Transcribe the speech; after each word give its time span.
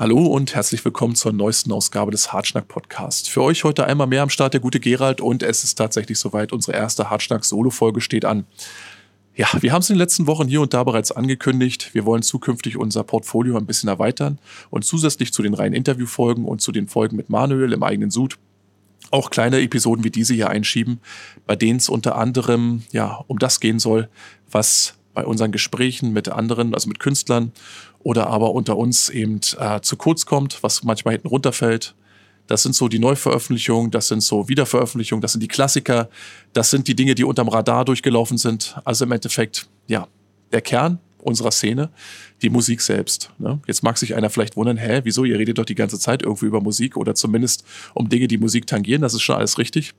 Hallo 0.00 0.24
und 0.24 0.54
herzlich 0.54 0.82
willkommen 0.82 1.14
zur 1.14 1.34
neuesten 1.34 1.70
Ausgabe 1.72 2.10
des 2.10 2.32
Hartschnack 2.32 2.68
Podcast. 2.68 3.28
Für 3.28 3.42
euch 3.42 3.64
heute 3.64 3.84
einmal 3.84 4.06
mehr 4.06 4.22
am 4.22 4.30
Start 4.30 4.54
der 4.54 4.60
gute 4.62 4.80
Gerald 4.80 5.20
und 5.20 5.42
es 5.42 5.62
ist 5.62 5.74
tatsächlich 5.74 6.18
soweit. 6.18 6.54
Unsere 6.54 6.74
erste 6.74 7.10
Hartschnack 7.10 7.44
Solo-Folge 7.44 8.00
steht 8.00 8.24
an. 8.24 8.46
Ja, 9.34 9.48
wir 9.60 9.74
haben 9.74 9.82
es 9.82 9.90
in 9.90 9.96
den 9.96 10.00
letzten 10.00 10.26
Wochen 10.26 10.48
hier 10.48 10.62
und 10.62 10.72
da 10.72 10.84
bereits 10.84 11.12
angekündigt. 11.12 11.90
Wir 11.92 12.06
wollen 12.06 12.22
zukünftig 12.22 12.78
unser 12.78 13.04
Portfolio 13.04 13.58
ein 13.58 13.66
bisschen 13.66 13.90
erweitern 13.90 14.38
und 14.70 14.86
zusätzlich 14.86 15.34
zu 15.34 15.42
den 15.42 15.52
reinen 15.52 15.74
Interviewfolgen 15.74 16.46
und 16.46 16.62
zu 16.62 16.72
den 16.72 16.88
Folgen 16.88 17.16
mit 17.16 17.28
Manuel 17.28 17.74
im 17.74 17.82
eigenen 17.82 18.10
Sud 18.10 18.38
auch 19.10 19.28
kleine 19.28 19.60
Episoden 19.60 20.02
wie 20.02 20.10
diese 20.10 20.32
hier 20.32 20.48
einschieben, 20.48 21.00
bei 21.46 21.56
denen 21.56 21.76
es 21.76 21.90
unter 21.90 22.16
anderem 22.16 22.84
ja 22.90 23.22
um 23.26 23.38
das 23.38 23.60
gehen 23.60 23.78
soll, 23.78 24.08
was 24.50 24.94
bei 25.12 25.26
unseren 25.26 25.52
Gesprächen 25.52 26.14
mit 26.14 26.30
anderen, 26.30 26.72
also 26.72 26.88
mit 26.88 27.00
Künstlern 27.00 27.52
oder 28.02 28.28
aber 28.28 28.52
unter 28.52 28.76
uns 28.76 29.08
eben 29.08 29.40
äh, 29.58 29.80
zu 29.80 29.96
kurz 29.96 30.26
kommt, 30.26 30.62
was 30.62 30.82
manchmal 30.84 31.12
hinten 31.12 31.28
runterfällt. 31.28 31.94
Das 32.46 32.62
sind 32.62 32.74
so 32.74 32.88
die 32.88 32.98
Neuveröffentlichungen, 32.98 33.90
das 33.90 34.08
sind 34.08 34.22
so 34.22 34.48
Wiederveröffentlichungen, 34.48 35.20
das 35.20 35.32
sind 35.32 35.42
die 35.42 35.48
Klassiker, 35.48 36.08
das 36.52 36.70
sind 36.70 36.88
die 36.88 36.96
Dinge, 36.96 37.14
die 37.14 37.24
unterm 37.24 37.48
Radar 37.48 37.84
durchgelaufen 37.84 38.38
sind. 38.38 38.76
Also 38.84 39.04
im 39.04 39.12
Endeffekt, 39.12 39.68
ja, 39.86 40.08
der 40.50 40.60
Kern 40.60 40.98
unserer 41.22 41.50
Szene, 41.50 41.90
die 42.42 42.50
Musik 42.50 42.80
selbst. 42.80 43.30
Ne? 43.38 43.60
Jetzt 43.66 43.82
mag 43.82 43.98
sich 43.98 44.14
einer 44.14 44.30
vielleicht 44.30 44.56
wundern, 44.56 44.78
hä, 44.78 45.00
wieso, 45.04 45.24
ihr 45.24 45.38
redet 45.38 45.58
doch 45.58 45.64
die 45.64 45.74
ganze 45.74 45.98
Zeit 45.98 46.22
irgendwie 46.22 46.46
über 46.46 46.60
Musik 46.60 46.96
oder 46.96 47.14
zumindest 47.14 47.64
um 47.94 48.08
Dinge, 48.08 48.26
die 48.26 48.38
Musik 48.38 48.66
tangieren, 48.66 49.02
das 49.02 49.14
ist 49.14 49.22
schon 49.22 49.36
alles 49.36 49.58
richtig. 49.58 49.92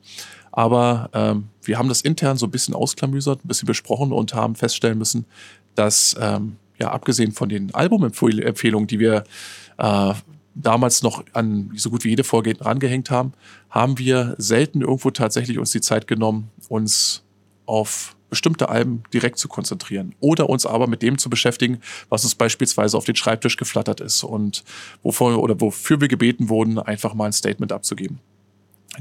Aber 0.52 1.10
ähm, 1.14 1.48
wir 1.64 1.78
haben 1.78 1.88
das 1.88 2.02
intern 2.02 2.38
so 2.38 2.48
ein 2.48 2.52
bisschen 2.52 2.74
ausklamüsert, 2.74 3.46
ein 3.46 3.48
bisschen 3.48 3.68
besprochen 3.68 4.12
und 4.12 4.34
haben 4.34 4.56
feststellen 4.56 4.98
müssen, 4.98 5.26
dass 5.76 6.16
ähm, 6.20 6.58
ja, 6.82 6.92
abgesehen 6.92 7.32
von 7.32 7.48
den 7.48 7.74
Albumempfehlungen, 7.76 8.88
die 8.88 9.00
wir 9.00 9.24
äh, 9.78 10.14
damals 10.56 11.04
noch 11.04 11.24
an 11.34 11.72
so 11.76 11.92
gut 11.92 12.04
wie 12.04 12.10
jede 12.10 12.24
Folge 12.24 12.60
rangehängt 12.60 13.12
haben, 13.12 13.34
haben 13.70 14.00
wir 14.00 14.36
selten 14.40 14.82
irgendwo 14.82 15.12
tatsächlich 15.12 15.60
uns 15.60 15.72
die 15.72 15.82
Zeit 15.82 16.08
genommen, 16.08 16.50
uns 16.70 17.24
auf 17.68 18.16
bestimmte 18.32 18.70
Alben 18.70 19.04
direkt 19.14 19.38
zu 19.38 19.48
konzentrieren 19.48 20.16
oder 20.20 20.50
uns 20.50 20.66
aber 20.66 20.88
mit 20.88 21.04
dem 21.04 21.20
zu 21.20 21.30
beschäftigen, 21.30 21.82
was 22.10 22.24
uns 22.24 22.34
beispielsweise 22.34 22.98
auf 22.98 23.06
den 23.06 23.16
Schreibtisch 23.16 23.58
geflattert 23.58 24.02
ist 24.02 24.24
und 24.24 24.64
wovor 25.04 25.38
oder 25.38 25.62
wofür 25.62 26.02
wir 26.02 26.08
gebeten 26.08 26.50
wurden, 26.50 26.80
einfach 26.80 27.14
mal 27.14 27.26
ein 27.26 27.34
Statement 27.34 27.72
abzugeben. 27.72 28.20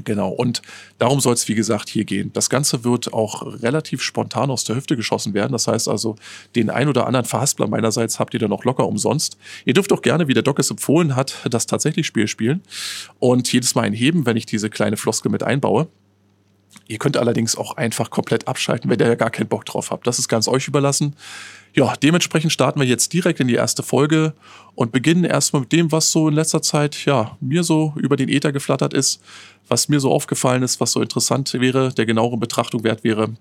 Genau, 0.05 0.29
und 0.29 0.61
darum 0.99 1.19
soll 1.19 1.33
es, 1.33 1.49
wie 1.49 1.55
gesagt, 1.55 1.89
hier 1.89 2.05
gehen. 2.05 2.31
Das 2.31 2.49
Ganze 2.49 2.85
wird 2.85 3.11
auch 3.11 3.41
relativ 3.61 4.01
spontan 4.01 4.49
aus 4.49 4.63
der 4.63 4.77
Hüfte 4.77 4.95
geschossen 4.95 5.33
werden. 5.33 5.51
Das 5.51 5.67
heißt 5.67 5.89
also, 5.89 6.15
den 6.55 6.69
ein 6.69 6.87
oder 6.87 7.07
anderen 7.07 7.25
Verhaspler 7.25 7.67
meinerseits 7.67 8.17
habt 8.17 8.33
ihr 8.33 8.39
dann 8.39 8.51
noch 8.51 8.63
locker 8.63 8.87
umsonst. 8.87 9.37
Ihr 9.65 9.73
dürft 9.73 9.91
auch 9.91 10.01
gerne, 10.01 10.29
wie 10.29 10.33
der 10.33 10.43
Doc 10.43 10.59
es 10.59 10.71
empfohlen 10.71 11.17
hat, 11.17 11.35
das 11.49 11.65
tatsächlich 11.65 12.07
Spiel 12.07 12.29
spielen 12.29 12.61
und 13.19 13.51
jedes 13.51 13.75
Mal 13.75 13.81
einheben, 13.81 14.25
wenn 14.25 14.37
ich 14.37 14.45
diese 14.45 14.69
kleine 14.69 14.95
Floskel 14.95 15.29
mit 15.29 15.43
einbaue. 15.43 15.87
Ihr 16.87 16.97
könnt 16.97 17.17
allerdings 17.17 17.57
auch 17.57 17.75
einfach 17.75 18.09
komplett 18.09 18.47
abschalten, 18.47 18.89
wenn 18.89 18.99
ihr 18.99 19.07
ja 19.07 19.15
gar 19.15 19.29
keinen 19.29 19.47
Bock 19.47 19.65
drauf 19.65 19.91
habt. 19.91 20.07
Das 20.07 20.19
ist 20.19 20.29
ganz 20.29 20.47
euch 20.47 20.67
überlassen. 20.69 21.15
Ja, 21.73 21.93
dementsprechend 21.95 22.51
starten 22.51 22.79
wir 22.79 22.87
jetzt 22.87 23.13
direkt 23.13 23.39
in 23.39 23.47
die 23.47 23.55
erste 23.55 23.81
Folge 23.81 24.33
und 24.75 24.91
beginnen 24.91 25.23
erstmal 25.23 25.61
mit 25.61 25.71
dem, 25.71 25.91
was 25.91 26.11
so 26.11 26.27
in 26.27 26.33
letzter 26.33 26.61
Zeit, 26.61 27.05
ja, 27.05 27.37
mir 27.39 27.63
so 27.63 27.93
über 27.95 28.17
den 28.17 28.27
Äther 28.27 28.51
geflattert 28.51 28.93
ist, 28.93 29.21
was 29.69 29.87
mir 29.87 30.01
so 30.01 30.11
aufgefallen 30.11 30.63
ist, 30.63 30.81
was 30.81 30.91
so 30.91 31.01
interessant 31.01 31.53
wäre, 31.53 31.93
der 31.93 32.05
genaueren 32.05 32.39
Betrachtung 32.39 32.83
wert 32.83 33.03
wäre. 33.03 33.35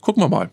Gucken 0.00 0.22
wir 0.22 0.28
mal. 0.28 0.50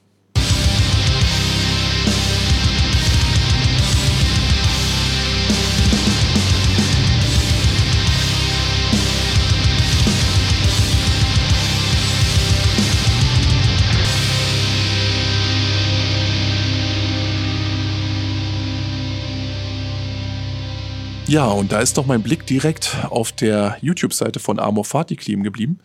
Ja, 21.27 21.47
und 21.47 21.71
da 21.71 21.79
ist 21.79 21.97
doch 21.97 22.05
mein 22.05 22.21
Blick 22.21 22.45
direkt 22.45 22.97
auf 23.09 23.31
der 23.31 23.77
YouTube-Seite 23.81 24.39
von 24.39 24.59
Amor 24.59 24.85
Fati 24.85 25.15
kleben 25.15 25.41
geblieben. 25.41 25.79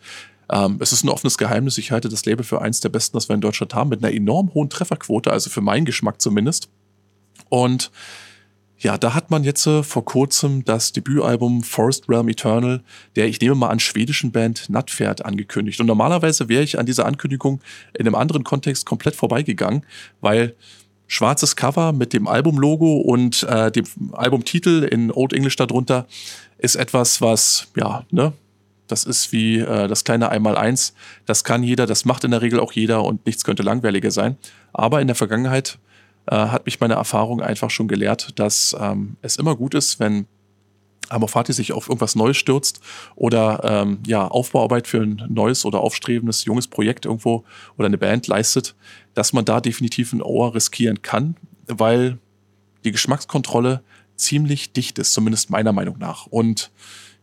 Ähm, 0.51 0.77
es 0.79 0.91
ist 0.93 1.03
ein 1.03 1.09
offenes 1.09 1.39
Geheimnis. 1.39 1.79
Ich 1.79 1.91
halte 1.91 2.09
das 2.09 2.25
Label 2.25 2.43
für 2.43 2.61
eins 2.61 2.79
der 2.79 2.89
besten, 2.89 3.17
das 3.17 3.27
wir 3.27 3.33
in 3.33 3.41
Deutschland 3.41 3.73
haben, 3.73 3.89
mit 3.89 4.03
einer 4.03 4.13
enorm 4.13 4.53
hohen 4.53 4.69
Trefferquote, 4.69 5.31
also 5.31 5.49
für 5.49 5.61
meinen 5.61 5.85
Geschmack 5.85 6.21
zumindest. 6.21 6.69
Und 7.49 7.91
ja, 8.77 8.99
da 8.99 9.15
hat 9.15 9.31
man 9.31 9.43
jetzt 9.43 9.65
äh, 9.65 9.81
vor 9.81 10.05
kurzem 10.05 10.63
das 10.63 10.91
Debütalbum 10.91 11.63
Forest 11.63 12.07
Realm 12.07 12.29
Eternal 12.29 12.83
der, 13.15 13.27
ich 13.27 13.41
nehme 13.41 13.55
mal 13.55 13.69
an, 13.69 13.79
schwedischen 13.79 14.31
Band 14.31 14.69
Nutpferd 14.69 15.25
angekündigt. 15.25 15.79
Und 15.79 15.87
normalerweise 15.87 16.49
wäre 16.49 16.63
ich 16.63 16.77
an 16.77 16.85
dieser 16.85 17.05
Ankündigung 17.07 17.61
in 17.97 18.05
einem 18.05 18.15
anderen 18.15 18.43
Kontext 18.43 18.85
komplett 18.85 19.15
vorbeigegangen, 19.15 19.85
weil 20.19 20.55
schwarzes 21.11 21.57
Cover 21.57 21.91
mit 21.91 22.13
dem 22.13 22.25
Albumlogo 22.25 22.95
und 22.95 23.43
äh, 23.43 23.69
dem 23.69 23.85
Albumtitel 24.13 24.87
in 24.89 25.11
Old 25.11 25.33
English 25.33 25.57
darunter 25.57 26.07
ist 26.57 26.75
etwas, 26.75 27.19
was, 27.19 27.67
ja, 27.75 28.05
ne, 28.11 28.31
das 28.87 29.03
ist 29.03 29.33
wie 29.33 29.59
äh, 29.59 29.89
das 29.89 30.05
kleine 30.05 30.29
Einmaleins. 30.29 30.93
Das 31.25 31.43
kann 31.43 31.63
jeder, 31.63 31.85
das 31.85 32.05
macht 32.05 32.23
in 32.23 32.31
der 32.31 32.41
Regel 32.41 32.61
auch 32.61 32.71
jeder 32.71 33.03
und 33.03 33.25
nichts 33.25 33.43
könnte 33.43 33.61
langweiliger 33.61 34.09
sein. 34.09 34.37
Aber 34.71 35.01
in 35.01 35.07
der 35.07 35.17
Vergangenheit 35.17 35.79
äh, 36.27 36.35
hat 36.35 36.65
mich 36.65 36.79
meine 36.79 36.93
Erfahrung 36.93 37.41
einfach 37.41 37.69
schon 37.69 37.89
gelehrt, 37.89 38.39
dass 38.39 38.73
ähm, 38.79 39.17
es 39.21 39.35
immer 39.35 39.57
gut 39.57 39.73
ist, 39.73 39.99
wenn 39.99 40.27
Amorfati 41.11 41.53
sich 41.53 41.73
auf 41.73 41.87
irgendwas 41.87 42.15
Neues 42.15 42.37
stürzt 42.37 42.81
oder 43.15 43.61
ähm, 43.63 43.99
ja, 44.05 44.27
Aufbauarbeit 44.27 44.87
für 44.87 45.01
ein 45.01 45.23
neues 45.29 45.65
oder 45.65 45.79
aufstrebendes 45.81 46.45
junges 46.45 46.67
Projekt 46.67 47.05
irgendwo 47.05 47.43
oder 47.77 47.87
eine 47.87 47.97
Band 47.97 48.27
leistet, 48.27 48.75
dass 49.13 49.33
man 49.33 49.45
da 49.45 49.61
definitiv 49.61 50.13
ein 50.13 50.21
Ohr 50.21 50.55
riskieren 50.55 51.01
kann, 51.01 51.35
weil 51.67 52.17
die 52.83 52.91
Geschmackskontrolle 52.91 53.83
ziemlich 54.15 54.73
dicht 54.73 54.99
ist, 54.99 55.13
zumindest 55.13 55.49
meiner 55.49 55.73
Meinung 55.73 55.97
nach. 55.97 56.27
Und 56.27 56.71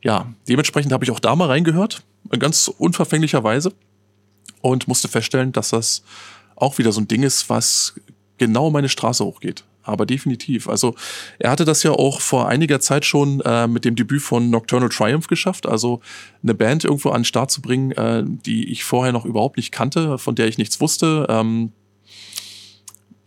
ja, 0.03 0.33
dementsprechend 0.49 0.93
habe 0.93 1.05
ich 1.05 1.11
auch 1.11 1.21
da 1.21 1.35
mal 1.35 1.47
reingehört, 1.47 2.03
ganz 2.39 2.69
unverfänglicherweise, 2.69 3.73
und 4.61 4.89
musste 4.89 5.09
feststellen, 5.09 5.53
dass 5.53 5.71
das 5.71 6.03
auch 6.57 6.79
wieder 6.79 6.93
so 6.93 7.01
ein 7.01 7.09
Ding 7.09 7.23
ist, 7.23 7.49
was 7.49 7.95
genau 8.39 8.71
meine 8.71 8.89
Straße 8.89 9.25
hochgeht 9.25 9.65
aber 9.89 10.07
definitiv. 10.07 10.69
Also 10.69 10.95
er 11.39 11.51
hatte 11.51 11.65
das 11.65 11.83
ja 11.83 11.93
auch 11.93 12.21
vor 12.21 12.49
einiger 12.49 12.81
Zeit 12.81 13.05
schon 13.05 13.41
äh, 13.41 13.67
mit 13.67 13.85
dem 13.85 13.97
Debüt 13.97 14.23
von 14.23 14.51
Nocturnal 14.51 14.89
Triumph 14.89 15.27
geschafft, 15.27 15.67
also 15.67 16.01
eine 16.43 16.55
Band 16.55 16.85
irgendwo 16.85 17.11
an 17.11 17.21
den 17.21 17.25
Start 17.25 17.51
zu 17.51 17.63
bringen, 17.63 17.93
äh, 17.93 18.25
die 18.25 18.71
ich 18.71 18.85
vorher 18.85 19.13
noch 19.13 19.25
überhaupt 19.25 19.57
nicht 19.57 19.73
kannte, 19.73 20.19
von 20.19 20.35
der 20.35 20.49
ich 20.49 20.59
nichts 20.59 20.81
wusste. 20.81 21.27
Ähm, 21.29 21.73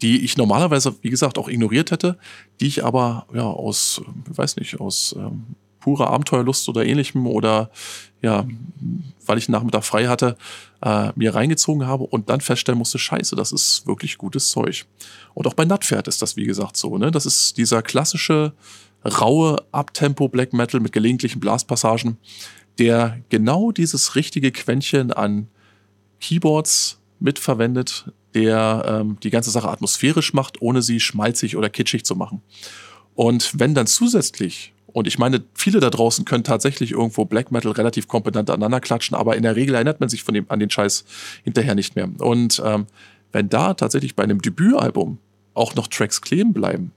die 0.02 0.26
ich 0.26 0.36
normalerweise, 0.36 0.96
wie 1.02 1.12
gesagt, 1.12 1.38
auch 1.38 1.48
ignoriert 1.48 1.92
hätte, 1.92 2.18
die 2.60 2.66
ich 2.66 2.84
aber 2.84 3.28
ja 3.34 3.44
aus, 3.44 4.02
weiß 4.26 4.56
nicht, 4.56 4.80
aus 4.80 5.16
ähm, 5.16 5.56
purer 5.82 6.10
Abenteuerlust 6.10 6.70
oder 6.70 6.86
ähnlichem 6.86 7.28
oder 7.28 7.70
ja, 8.22 8.46
weil 9.26 9.38
ich 9.38 9.48
einen 9.48 9.54
Nachmittag 9.54 9.84
frei 9.84 10.08
hatte, 10.08 10.38
äh, 10.82 11.12
mir 11.16 11.36
reingezogen 11.36 11.88
habe 11.88 12.04
und 12.04 12.30
dann 12.30 12.40
feststellen 12.40 12.78
musste, 12.78 13.00
scheiße, 13.00 13.36
das 13.36 13.52
ist 13.52 13.86
wirklich 13.88 14.18
gutes 14.18 14.50
Zeug. 14.50 14.86
Und 15.34 15.48
auch 15.48 15.54
bei 15.54 15.66
Nutpferd 15.66 16.08
ist 16.08 16.22
das, 16.22 16.36
wie 16.36 16.46
gesagt, 16.46 16.78
so. 16.78 16.98
Ne? 16.98 17.12
Das 17.12 17.26
ist 17.26 17.58
dieser 17.58 17.82
klassische, 17.82 18.54
raue 19.04 19.58
Abtempo 19.72 20.30
Black 20.30 20.54
Metal 20.54 20.80
mit 20.80 20.92
gelegentlichen 20.92 21.40
Blaspassagen, 21.40 22.18
der 22.78 23.20
genau 23.30 23.72
dieses 23.72 24.16
richtige 24.16 24.52
Quäntchen 24.52 25.12
an 25.12 25.48
Keyboards 26.20 27.00
mitverwendet, 27.20 28.12
der 28.34 28.86
ähm, 28.88 29.18
die 29.22 29.30
ganze 29.30 29.52
Sache 29.52 29.70
atmosphärisch 29.70 30.34
macht, 30.34 30.62
ohne 30.62 30.82
sie 30.82 31.00
schmalzig 31.00 31.58
oder 31.58 31.70
kitschig 31.70 32.06
zu 32.06 32.16
machen. 32.16 32.42
Und 33.16 33.60
wenn 33.60 33.76
dann 33.76 33.88
zusätzlich 33.88 34.71
und 34.94 35.08
ich 35.08 35.18
meine, 35.18 35.44
viele 35.54 35.80
da 35.80 35.90
draußen 35.90 36.26
können 36.26 36.44
tatsächlich 36.44 36.92
irgendwo 36.92 37.26
Black 37.26 37.52
Metal 37.52 37.72
relativ 37.72 38.08
kompetent 38.08 38.50
aneinander 38.50 38.80
klatschen, 38.80 39.16
aber 39.16 39.36
in 39.36 39.44
der 39.44 39.56
Regel 39.56 39.76
erinnert 39.76 40.00
man 40.00 40.10
sich 40.10 40.24
von 40.24 40.34
dem, 40.34 40.46
an 40.50 40.60
den 40.60 40.70
Scheiß 40.70 41.06
hinterher 41.44 41.76
nicht 41.76 41.96
mehr. 41.96 42.10
Und 42.20 42.62
ähm, 42.66 42.88
wenn 43.32 43.50
da 43.50 43.74
tatsächlich 43.74 44.16
bei 44.16 44.24
einem 44.24 44.42
Debütalbum 44.42 45.18
auch 45.54 45.76
noch 45.76 45.88
Tracks 45.88 46.22
kleben 46.22 46.54
bleiben, 46.54 46.92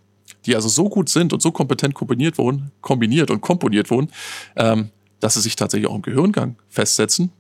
die 0.46 0.54
also 0.54 0.68
so 0.68 0.88
gut 0.88 1.08
sind 1.08 1.32
und 1.32 1.40
so 1.40 1.52
kompetent 1.52 1.94
kombiniert 1.94 2.38
wurden, 2.38 2.70
kombiniert 2.80 3.30
und 3.30 3.40
komponiert 3.40 3.90
wurden, 3.90 4.10
ähm, 4.56 4.90
dass 5.20 5.34
sie 5.34 5.40
sich 5.40 5.56
tatsächlich 5.56 5.88
auch 5.88 5.94
im 5.94 6.02
Gehirngang 6.02 6.56
festsetzen, 6.68 7.32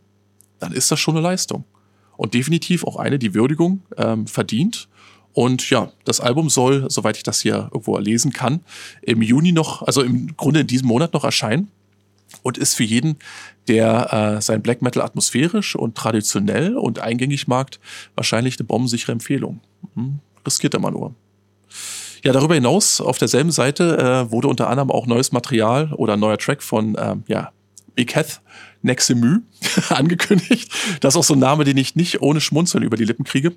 dann 0.58 0.72
ist 0.72 0.90
das 0.90 1.00
schon 1.00 1.16
eine 1.16 1.22
Leistung. 1.22 1.64
Und 2.16 2.34
definitiv 2.34 2.84
auch 2.84 2.96
eine, 2.96 3.18
die 3.18 3.34
Würdigung 3.34 3.82
ähm, 3.96 4.26
verdient 4.26 4.88
und 5.34 5.68
ja, 5.68 5.90
das 6.04 6.20
Album 6.20 6.48
soll, 6.48 6.86
soweit 6.88 7.16
ich 7.16 7.24
das 7.24 7.40
hier 7.40 7.68
irgendwo 7.72 7.98
lesen 7.98 8.32
kann, 8.32 8.60
im 9.02 9.20
Juni 9.20 9.52
noch, 9.52 9.82
also 9.82 10.02
im 10.02 10.36
Grunde 10.36 10.60
in 10.60 10.68
diesem 10.68 10.88
Monat 10.88 11.12
noch 11.12 11.24
erscheinen 11.24 11.68
und 12.42 12.56
ist 12.56 12.74
für 12.74 12.84
jeden, 12.84 13.16
der 13.66 14.36
äh, 14.36 14.40
sein 14.40 14.62
Black 14.62 14.80
Metal 14.80 15.02
atmosphärisch 15.02 15.74
und 15.74 15.96
traditionell 15.96 16.76
und 16.76 17.00
eingängig 17.00 17.48
mag, 17.48 17.78
wahrscheinlich 18.14 18.58
eine 18.58 18.66
bombensichere 18.66 19.12
Empfehlung. 19.12 19.60
Hm, 19.94 20.20
riskiert 20.46 20.74
er 20.74 20.80
mal 20.80 20.92
nur. 20.92 21.14
Ja, 22.22 22.32
darüber 22.32 22.54
hinaus 22.54 23.00
auf 23.00 23.18
derselben 23.18 23.50
Seite 23.50 23.98
äh, 23.98 24.30
wurde 24.30 24.48
unter 24.48 24.70
anderem 24.70 24.90
auch 24.90 25.06
neues 25.06 25.32
Material 25.32 25.92
oder 25.94 26.16
neuer 26.16 26.38
Track 26.38 26.62
von 26.62 26.96
ähm, 26.98 27.24
ja, 27.26 27.50
Big 27.94 28.14
Heath 28.14 28.40
Nexemü 28.82 29.40
angekündigt. 29.88 30.70
Das 31.00 31.14
ist 31.14 31.18
auch 31.18 31.24
so 31.24 31.34
ein 31.34 31.40
Name, 31.40 31.64
den 31.64 31.76
ich 31.76 31.96
nicht 31.96 32.22
ohne 32.22 32.40
Schmunzeln 32.40 32.84
über 32.84 32.96
die 32.96 33.04
Lippen 33.04 33.24
kriege. 33.24 33.52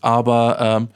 Aber 0.00 0.58
ähm, 0.60 0.88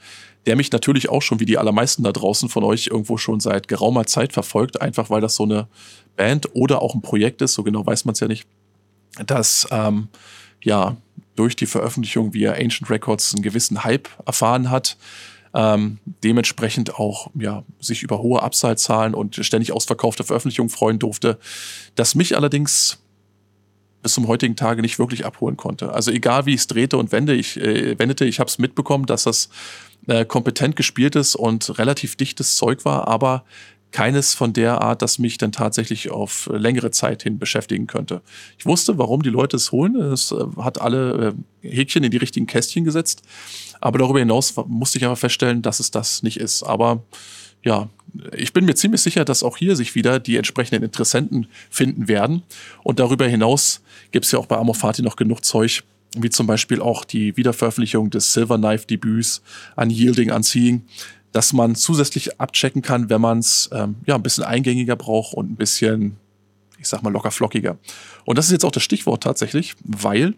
der 0.45 0.55
mich 0.55 0.71
natürlich 0.71 1.09
auch 1.09 1.21
schon 1.21 1.39
wie 1.39 1.45
die 1.45 1.57
allermeisten 1.57 2.03
da 2.03 2.11
draußen 2.11 2.49
von 2.49 2.63
euch 2.63 2.87
irgendwo 2.87 3.17
schon 3.17 3.39
seit 3.39 3.67
geraumer 3.67 4.05
Zeit 4.05 4.33
verfolgt, 4.33 4.81
einfach 4.81 5.09
weil 5.09 5.21
das 5.21 5.35
so 5.35 5.43
eine 5.43 5.67
Band 6.15 6.49
oder 6.53 6.81
auch 6.81 6.95
ein 6.95 7.01
Projekt 7.01 7.41
ist, 7.41 7.53
so 7.53 7.63
genau 7.63 7.85
weiß 7.85 8.05
man 8.05 8.13
es 8.13 8.19
ja 8.19 8.27
nicht, 8.27 8.47
das 9.25 9.67
ähm, 9.71 10.09
ja 10.63 10.97
durch 11.35 11.55
die 11.55 11.65
Veröffentlichung 11.65 12.33
via 12.33 12.53
Ancient 12.53 12.89
Records 12.89 13.33
einen 13.33 13.43
gewissen 13.43 13.83
Hype 13.83 14.07
erfahren 14.25 14.69
hat. 14.69 14.97
Ähm, 15.53 15.99
dementsprechend 16.21 16.95
auch 16.95 17.29
ja, 17.33 17.63
sich 17.79 18.03
über 18.03 18.19
hohe 18.19 18.43
Upside-Zahlen 18.43 19.13
und 19.13 19.37
ständig 19.37 19.71
ausverkaufte 19.71 20.25
Veröffentlichungen 20.25 20.69
freuen 20.69 20.99
durfte, 20.99 21.39
das 21.95 22.13
mich 22.13 22.35
allerdings 22.35 22.99
bis 24.05 24.13
zum 24.13 24.27
heutigen 24.27 24.55
Tage 24.55 24.81
nicht 24.81 24.99
wirklich 24.99 25.25
abholen 25.25 25.57
konnte. 25.57 25.93
Also 25.93 26.11
egal 26.11 26.45
wie 26.45 26.53
ich 26.53 26.59
es 26.59 26.67
drehte 26.67 26.97
und 26.97 27.11
wende, 27.11 27.33
ich, 27.33 27.57
äh, 27.57 27.97
wendete, 27.97 28.25
ich 28.25 28.39
habe 28.39 28.49
es 28.49 28.59
mitbekommen, 28.59 29.05
dass 29.05 29.23
das 29.23 29.49
äh, 30.07 30.25
kompetent 30.25 30.75
gespieltes 30.75 31.35
und 31.35 31.77
relativ 31.77 32.15
dichtes 32.15 32.55
Zeug 32.55 32.85
war, 32.85 33.07
aber 33.07 33.43
keines 33.95 34.33
von 34.33 34.51
der 34.51 34.81
Art, 34.81 35.01
das 35.01 35.19
mich 35.19 35.37
dann 35.37 35.53
tatsächlich 35.53 36.11
auf 36.11 36.49
längere 36.51 36.91
Zeit 36.91 37.23
hin 37.23 37.39
beschäftigen 37.39 37.87
könnte. 37.87 38.21
Ich 38.57 38.65
wusste, 38.65 38.97
warum 38.97 39.23
die 39.23 39.29
Leute 39.29 39.55
es 39.55 39.71
holen. 39.71 39.95
Es 39.95 40.33
äh, 40.33 40.43
hat 40.57 40.81
alle 40.81 41.35
äh, 41.63 41.69
Häkchen 41.69 42.03
in 42.03 42.11
die 42.11 42.17
richtigen 42.17 42.45
Kästchen 42.45 42.83
gesetzt. 42.83 43.21
Aber 43.79 43.97
darüber 43.97 44.19
hinaus 44.19 44.53
musste 44.67 44.97
ich 44.97 45.05
aber 45.05 45.15
feststellen, 45.15 45.61
dass 45.61 45.79
es 45.79 45.91
das 45.91 46.23
nicht 46.23 46.41
ist. 46.41 46.63
Aber 46.63 47.03
ja, 47.63 47.89
ich 48.35 48.51
bin 48.51 48.65
mir 48.65 48.75
ziemlich 48.75 49.01
sicher, 49.01 49.23
dass 49.23 49.43
auch 49.43 49.55
hier 49.55 49.77
sich 49.77 49.95
wieder 49.95 50.19
die 50.19 50.35
entsprechenden 50.35 50.83
Interessenten 50.83 51.47
finden 51.69 52.09
werden. 52.09 52.43
Und 52.83 52.99
darüber 52.99 53.27
hinaus 53.27 53.81
gibt 54.11 54.25
es 54.25 54.31
ja 54.33 54.39
auch 54.39 54.45
bei 54.45 54.57
Amorfati 54.57 55.03
noch 55.03 55.15
genug 55.15 55.45
Zeug, 55.45 55.83
wie 56.15 56.29
zum 56.29 56.47
Beispiel 56.47 56.81
auch 56.81 57.05
die 57.05 57.37
Wiederveröffentlichung 57.37 58.09
des 58.09 58.33
Silver 58.33 58.57
Knife 58.57 58.87
Debüts 58.87 59.41
Unyielding 59.75 60.31
Unseeing, 60.31 60.83
dass 61.31 61.53
man 61.53 61.75
zusätzlich 61.75 62.39
abchecken 62.39 62.81
kann, 62.81 63.09
wenn 63.09 63.21
man 63.21 63.39
es 63.39 63.69
ähm, 63.73 63.95
ja, 64.05 64.15
ein 64.15 64.23
bisschen 64.23 64.43
eingängiger 64.43 64.95
braucht 64.95 65.33
und 65.33 65.51
ein 65.51 65.55
bisschen, 65.55 66.17
ich 66.79 66.87
sag 66.87 67.03
mal, 67.03 67.11
locker 67.11 67.31
flockiger. 67.31 67.77
Und 68.23 68.37
das 68.37 68.45
ist 68.45 68.51
jetzt 68.51 68.65
auch 68.65 68.71
das 68.71 68.83
Stichwort 68.83 69.23
tatsächlich, 69.23 69.75
weil 69.83 70.35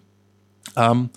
ähm, 0.76 1.10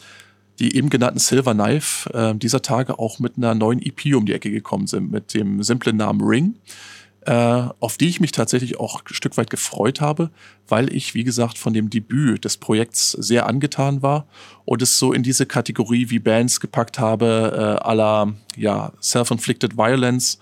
die 0.58 0.76
eben 0.76 0.90
genannten 0.90 1.18
Silver 1.18 1.54
Knife 1.54 2.12
äh, 2.12 2.34
dieser 2.34 2.60
Tage 2.60 2.98
auch 2.98 3.18
mit 3.18 3.38
einer 3.38 3.54
neuen 3.54 3.80
EP 3.80 4.14
um 4.14 4.26
die 4.26 4.34
Ecke 4.34 4.50
gekommen 4.50 4.86
sind, 4.86 5.10
mit 5.10 5.32
dem 5.32 5.62
simplen 5.62 5.96
Namen 5.96 6.20
Ring 6.20 6.56
äh, 7.26 7.69
auf 7.81 7.99
die 7.99 8.08
ich 8.08 8.20
mich 8.20 8.32
tatsächlich 8.32 8.81
auch 8.81 9.02
ein 9.02 9.14
Stück 9.14 9.37
weit 9.37 9.50
gefreut 9.50 10.00
habe, 10.00 10.31
weil 10.69 10.94
ich, 10.94 11.14
wie 11.14 11.25
gesagt, 11.25 11.58
von 11.58 11.72
dem 11.72 11.90
Debüt 11.90 12.44
des 12.44 12.56
Projekts 12.56 13.12
sehr 13.12 13.46
angetan 13.46 14.02
war 14.02 14.26
und 14.64 14.81
es 14.81 14.99
so 14.99 15.12
in 15.12 15.22
diese 15.22 15.46
Kategorie 15.46 16.11
wie 16.11 16.19
Bands 16.19 16.61
gepackt 16.61 16.99
habe, 16.99 17.78
äh, 17.82 17.84
aller 17.84 18.34
ja, 18.56 18.93
Self-Inflicted 19.02 19.76
Violence 19.76 20.38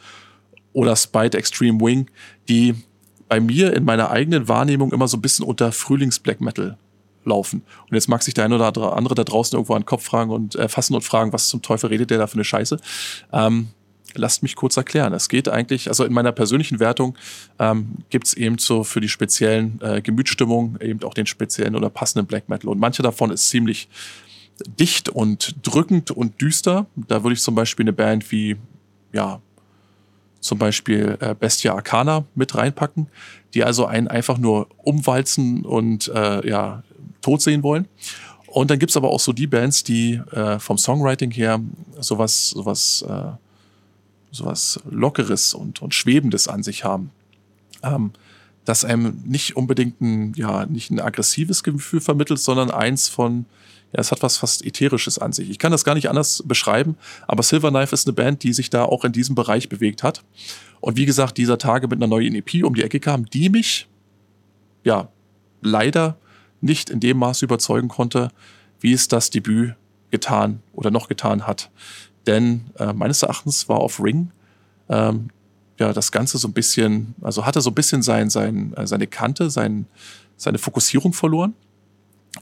oder 0.72 0.94
Spite 0.94 1.36
Extreme 1.36 1.80
Wing, 1.80 2.10
die 2.48 2.75
bei 3.28 3.40
mir 3.40 3.75
in 3.75 3.84
meiner 3.84 4.10
eigenen 4.10 4.48
Wahrnehmung 4.48 4.92
immer 4.92 5.08
so 5.08 5.16
ein 5.16 5.22
bisschen 5.22 5.44
unter 5.44 5.72
Frühlings-Black 5.72 6.40
Metal 6.40 6.78
laufen. 7.25 7.62
Und 7.88 7.94
jetzt 7.94 8.08
mag 8.08 8.22
sich 8.22 8.34
der 8.34 8.44
eine 8.44 8.54
oder 8.54 8.96
andere 8.96 9.14
da 9.14 9.25
draußen 9.25 9.56
irgendwo 9.56 9.75
an 9.75 9.82
den 9.82 9.86
Kopf 9.86 10.04
fragen 10.04 10.30
und 10.30 10.54
äh, 10.54 10.69
fassen 10.69 10.94
und 10.94 11.02
fragen, 11.02 11.32
was 11.32 11.48
zum 11.48 11.62
Teufel 11.62 11.88
redet 11.88 12.10
der 12.10 12.19
da 12.19 12.26
für 12.26 12.34
eine 12.34 12.44
Scheiße. 12.44 12.78
Ähm, 13.32 13.69
lasst 14.18 14.42
mich 14.42 14.56
kurz 14.56 14.76
erklären. 14.76 15.12
Es 15.12 15.28
geht 15.28 15.48
eigentlich, 15.48 15.88
also 15.88 16.04
in 16.04 16.12
meiner 16.12 16.32
persönlichen 16.32 16.80
Wertung 16.80 17.16
ähm, 17.58 17.98
gibt 18.10 18.26
es 18.26 18.34
eben 18.34 18.58
so 18.58 18.84
für 18.84 19.00
die 19.00 19.08
speziellen 19.08 19.80
äh, 19.80 20.02
Gemütsstimmungen 20.02 20.78
eben 20.80 21.02
auch 21.04 21.14
den 21.14 21.26
speziellen 21.26 21.74
oder 21.74 21.90
passenden 21.90 22.26
Black 22.26 22.48
Metal. 22.48 22.70
Und 22.70 22.78
manche 22.78 23.02
davon 23.02 23.30
ist 23.30 23.48
ziemlich 23.48 23.88
dicht 24.78 25.08
und 25.08 25.56
drückend 25.62 26.10
und 26.10 26.40
düster. 26.40 26.86
Da 26.96 27.22
würde 27.22 27.34
ich 27.34 27.40
zum 27.40 27.54
Beispiel 27.54 27.84
eine 27.84 27.92
Band 27.92 28.30
wie, 28.30 28.56
ja, 29.12 29.40
zum 30.40 30.58
Beispiel 30.58 31.16
äh, 31.20 31.34
Bestia 31.34 31.74
Arcana 31.74 32.24
mit 32.34 32.54
reinpacken, 32.54 33.08
die 33.54 33.64
also 33.64 33.86
einen 33.86 34.08
einfach 34.08 34.38
nur 34.38 34.68
umwalzen 34.78 35.64
und 35.64 36.08
äh, 36.08 36.48
ja, 36.48 36.82
tot 37.20 37.42
sehen 37.42 37.62
wollen. 37.62 37.88
Und 38.46 38.70
dann 38.70 38.78
gibt 38.78 38.90
es 38.90 38.96
aber 38.96 39.10
auch 39.10 39.20
so 39.20 39.32
die 39.32 39.46
Bands, 39.46 39.84
die 39.84 40.14
äh, 40.32 40.58
vom 40.58 40.78
Songwriting 40.78 41.30
her 41.32 41.60
sowas, 42.00 42.50
sowas 42.50 43.04
äh, 43.08 43.32
sowas 44.30 44.80
Lockeres 44.88 45.54
und, 45.54 45.82
und 45.82 45.94
Schwebendes 45.94 46.48
an 46.48 46.62
sich 46.62 46.84
haben. 46.84 47.10
Ähm, 47.82 48.12
das 48.64 48.84
einem 48.84 49.22
nicht 49.25 49.56
unbedingt 49.56 50.00
ein, 50.00 50.34
ja, 50.34 50.66
nicht 50.66 50.90
ein 50.90 51.00
aggressives 51.00 51.62
Gefühl 51.62 52.00
vermittelt, 52.00 52.38
sondern 52.38 52.70
eins 52.70 53.08
von, 53.08 53.46
ja, 53.92 54.00
es 54.00 54.12
hat 54.12 54.22
was 54.22 54.36
fast 54.36 54.64
Ätherisches 54.64 55.19
an 55.19 55.32
sich. 55.32 55.48
Ich 55.48 55.58
kann 55.58 55.72
das 55.72 55.84
gar 55.84 55.94
nicht 55.94 56.10
anders 56.10 56.42
beschreiben, 56.46 56.96
aber 57.26 57.42
Silverknife 57.42 57.94
ist 57.94 58.06
eine 58.06 58.12
Band, 58.12 58.42
die 58.42 58.52
sich 58.52 58.69
da 58.69 58.84
auch 58.84 59.04
in 59.04 59.12
diesem 59.12 59.34
Bereich 59.34 59.70
bewegt 59.70 60.02
hat. 60.02 60.22
Und 60.80 60.98
wie 60.98 61.06
gesagt, 61.06 61.38
dieser 61.38 61.56
Tage 61.56 61.88
mit 61.88 61.98
einer 61.98 62.06
neuen 62.06 62.34
EP 62.34 62.62
um 62.62 62.75
die 62.75 62.82
Ecke 62.82 63.00
kam, 63.00 63.25
die 63.25 63.48
mich, 63.48 63.88
ja, 64.84 65.08
leider 65.62 66.19
nicht 66.60 66.90
in 66.90 67.00
dem 67.00 67.19
Maße 67.19 67.46
überzeugen 67.46 67.88
konnte, 67.88 68.30
wie 68.80 68.92
es 68.92 69.08
das 69.08 69.30
Debüt 69.30 69.75
getan 70.10 70.62
oder 70.72 70.90
noch 70.90 71.08
getan 71.08 71.46
hat. 71.46 71.70
Denn 72.28 72.66
äh, 72.78 72.92
meines 72.92 73.22
Erachtens 73.22 73.70
war 73.70 73.78
auf 73.78 74.04
Ring 74.04 74.30
ähm, 74.90 75.30
ja 75.80 75.94
das 75.94 76.12
Ganze 76.12 76.36
so 76.36 76.46
ein 76.46 76.52
bisschen, 76.52 77.14
also 77.22 77.46
hatte 77.46 77.62
so 77.62 77.70
ein 77.70 77.75
bisschen 77.75 78.02
sein, 78.02 78.28
sein, 78.28 78.75
äh, 78.76 78.86
seine 78.86 79.06
Kante, 79.06 79.48
sein, 79.48 79.86
seine 80.36 80.58
Fokussierung 80.58 81.14
verloren 81.14 81.54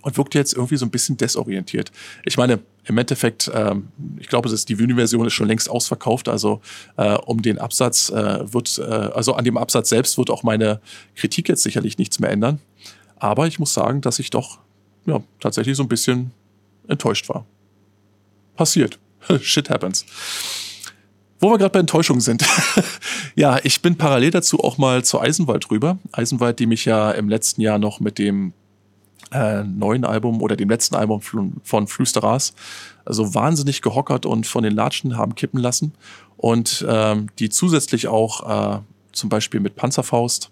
und 0.03 0.17
wirkte 0.17 0.39
jetzt 0.39 0.55
irgendwie 0.55 0.77
so 0.77 0.85
ein 0.85 0.91
bisschen 0.91 1.17
desorientiert. 1.17 1.93
Ich 2.25 2.37
meine, 2.37 2.59
im 2.85 2.99
Endeffekt, 2.99 3.49
ähm, 3.55 3.91
ich 4.19 4.27
glaube, 4.27 4.49
das 4.49 4.65
die 4.65 4.77
Vinyl-Version 4.77 5.25
ist 5.25 5.35
schon 5.35 5.47
längst 5.47 5.71
ausverkauft. 5.71 6.29
Also 6.29 6.61
äh, 6.97 7.15
um 7.15 7.41
den 7.41 7.59
Absatz 7.61 8.11
äh, 8.11 8.53
wird, 8.53 8.79
äh, 8.79 8.83
also 8.83 9.35
an 9.35 9.45
dem 9.45 9.57
Absatz 9.57 9.91
selbst 9.91 10.19
wird 10.19 10.31
auch 10.31 10.43
meine 10.43 10.81
Kritik 11.15 11.49
jetzt 11.49 11.63
sicherlich 11.63 11.97
nichts 11.97 12.19
mehr 12.19 12.31
ändern. 12.31 12.59
Aber 13.21 13.47
ich 13.47 13.61
muss 13.61 13.73
sagen, 13.73 14.01
dass 14.01 14.19
ich 14.19 14.31
doch 14.31 14.59
ja, 15.07 15.23
tatsächlich 15.39 15.77
so 15.77 15.85
ein 15.85 15.89
bisschen 15.89 16.33
enttäuscht 16.89 17.29
war. 17.29 17.47
Passiert. 18.57 18.99
Shit 19.41 19.71
happens. 19.71 20.05
Wo 21.39 21.51
wir 21.51 21.59
gerade 21.59 21.73
bei 21.73 21.81
Enttäuschung 21.81 22.21
sind. 22.21 22.45
ja, 23.35 23.59
ich 23.63 23.83
bin 23.83 23.97
parallel 23.97 24.31
dazu 24.31 24.61
auch 24.61 24.79
mal 24.79 25.05
zur 25.05 25.23
Eisenwald 25.23 25.71
rüber. 25.71 25.99
Eisenwald, 26.13 26.59
die 26.59 26.67
mich 26.67 26.87
ja 26.87 27.11
im 27.11 27.29
letzten 27.29 27.61
Jahr 27.61 27.79
noch 27.79 28.01
mit 28.01 28.19
dem 28.19 28.55
äh, 29.33 29.63
neuen 29.65 30.05
Album 30.05 30.41
oder 30.41 30.57
dem 30.57 30.71
letzten 30.71 30.95
Album 30.95 31.21
von 31.21 31.87
Flüsteras 31.87 32.55
also 33.07 33.35
wahnsinnig 33.35 33.81
gehockert 33.81 34.27
und 34.27 34.47
von 34.47 34.65
den 34.65 34.75
Latschen 34.75 35.17
haben 35.17 35.35
kippen 35.35 35.61
lassen. 35.61 35.95
Und 36.37 36.85
ähm, 36.87 37.29
die 37.39 37.49
zusätzlich 37.49 38.09
auch 38.09 38.77
äh, 38.77 38.81
zum 39.13 39.31
Beispiel 39.31 39.61
mit 39.61 39.77
Panzerfaust 39.77 40.51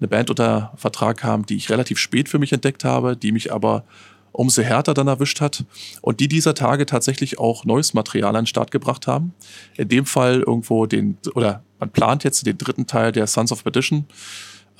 eine 0.00 0.08
Band 0.08 0.28
unter 0.28 0.72
Vertrag 0.76 1.24
haben, 1.24 1.46
die 1.46 1.56
ich 1.56 1.70
relativ 1.70 1.98
spät 1.98 2.28
für 2.28 2.38
mich 2.38 2.52
entdeckt 2.52 2.84
habe, 2.84 3.16
die 3.16 3.32
mich 3.32 3.52
aber 3.52 3.84
umso 4.32 4.62
härter 4.62 4.94
dann 4.94 5.08
erwischt 5.08 5.40
hat 5.40 5.64
und 6.00 6.20
die 6.20 6.28
dieser 6.28 6.54
Tage 6.54 6.86
tatsächlich 6.86 7.38
auch 7.38 7.64
neues 7.64 7.94
Material 7.94 8.30
an 8.30 8.42
den 8.42 8.46
Start 8.46 8.70
gebracht 8.70 9.06
haben. 9.06 9.34
In 9.76 9.88
dem 9.88 10.06
Fall 10.06 10.40
irgendwo 10.40 10.86
den, 10.86 11.18
oder 11.34 11.62
man 11.78 11.90
plant 11.90 12.24
jetzt 12.24 12.46
den 12.46 12.58
dritten 12.58 12.86
Teil 12.86 13.12
der 13.12 13.26
Sons 13.26 13.52
of 13.52 13.62
Perdition 13.62 14.06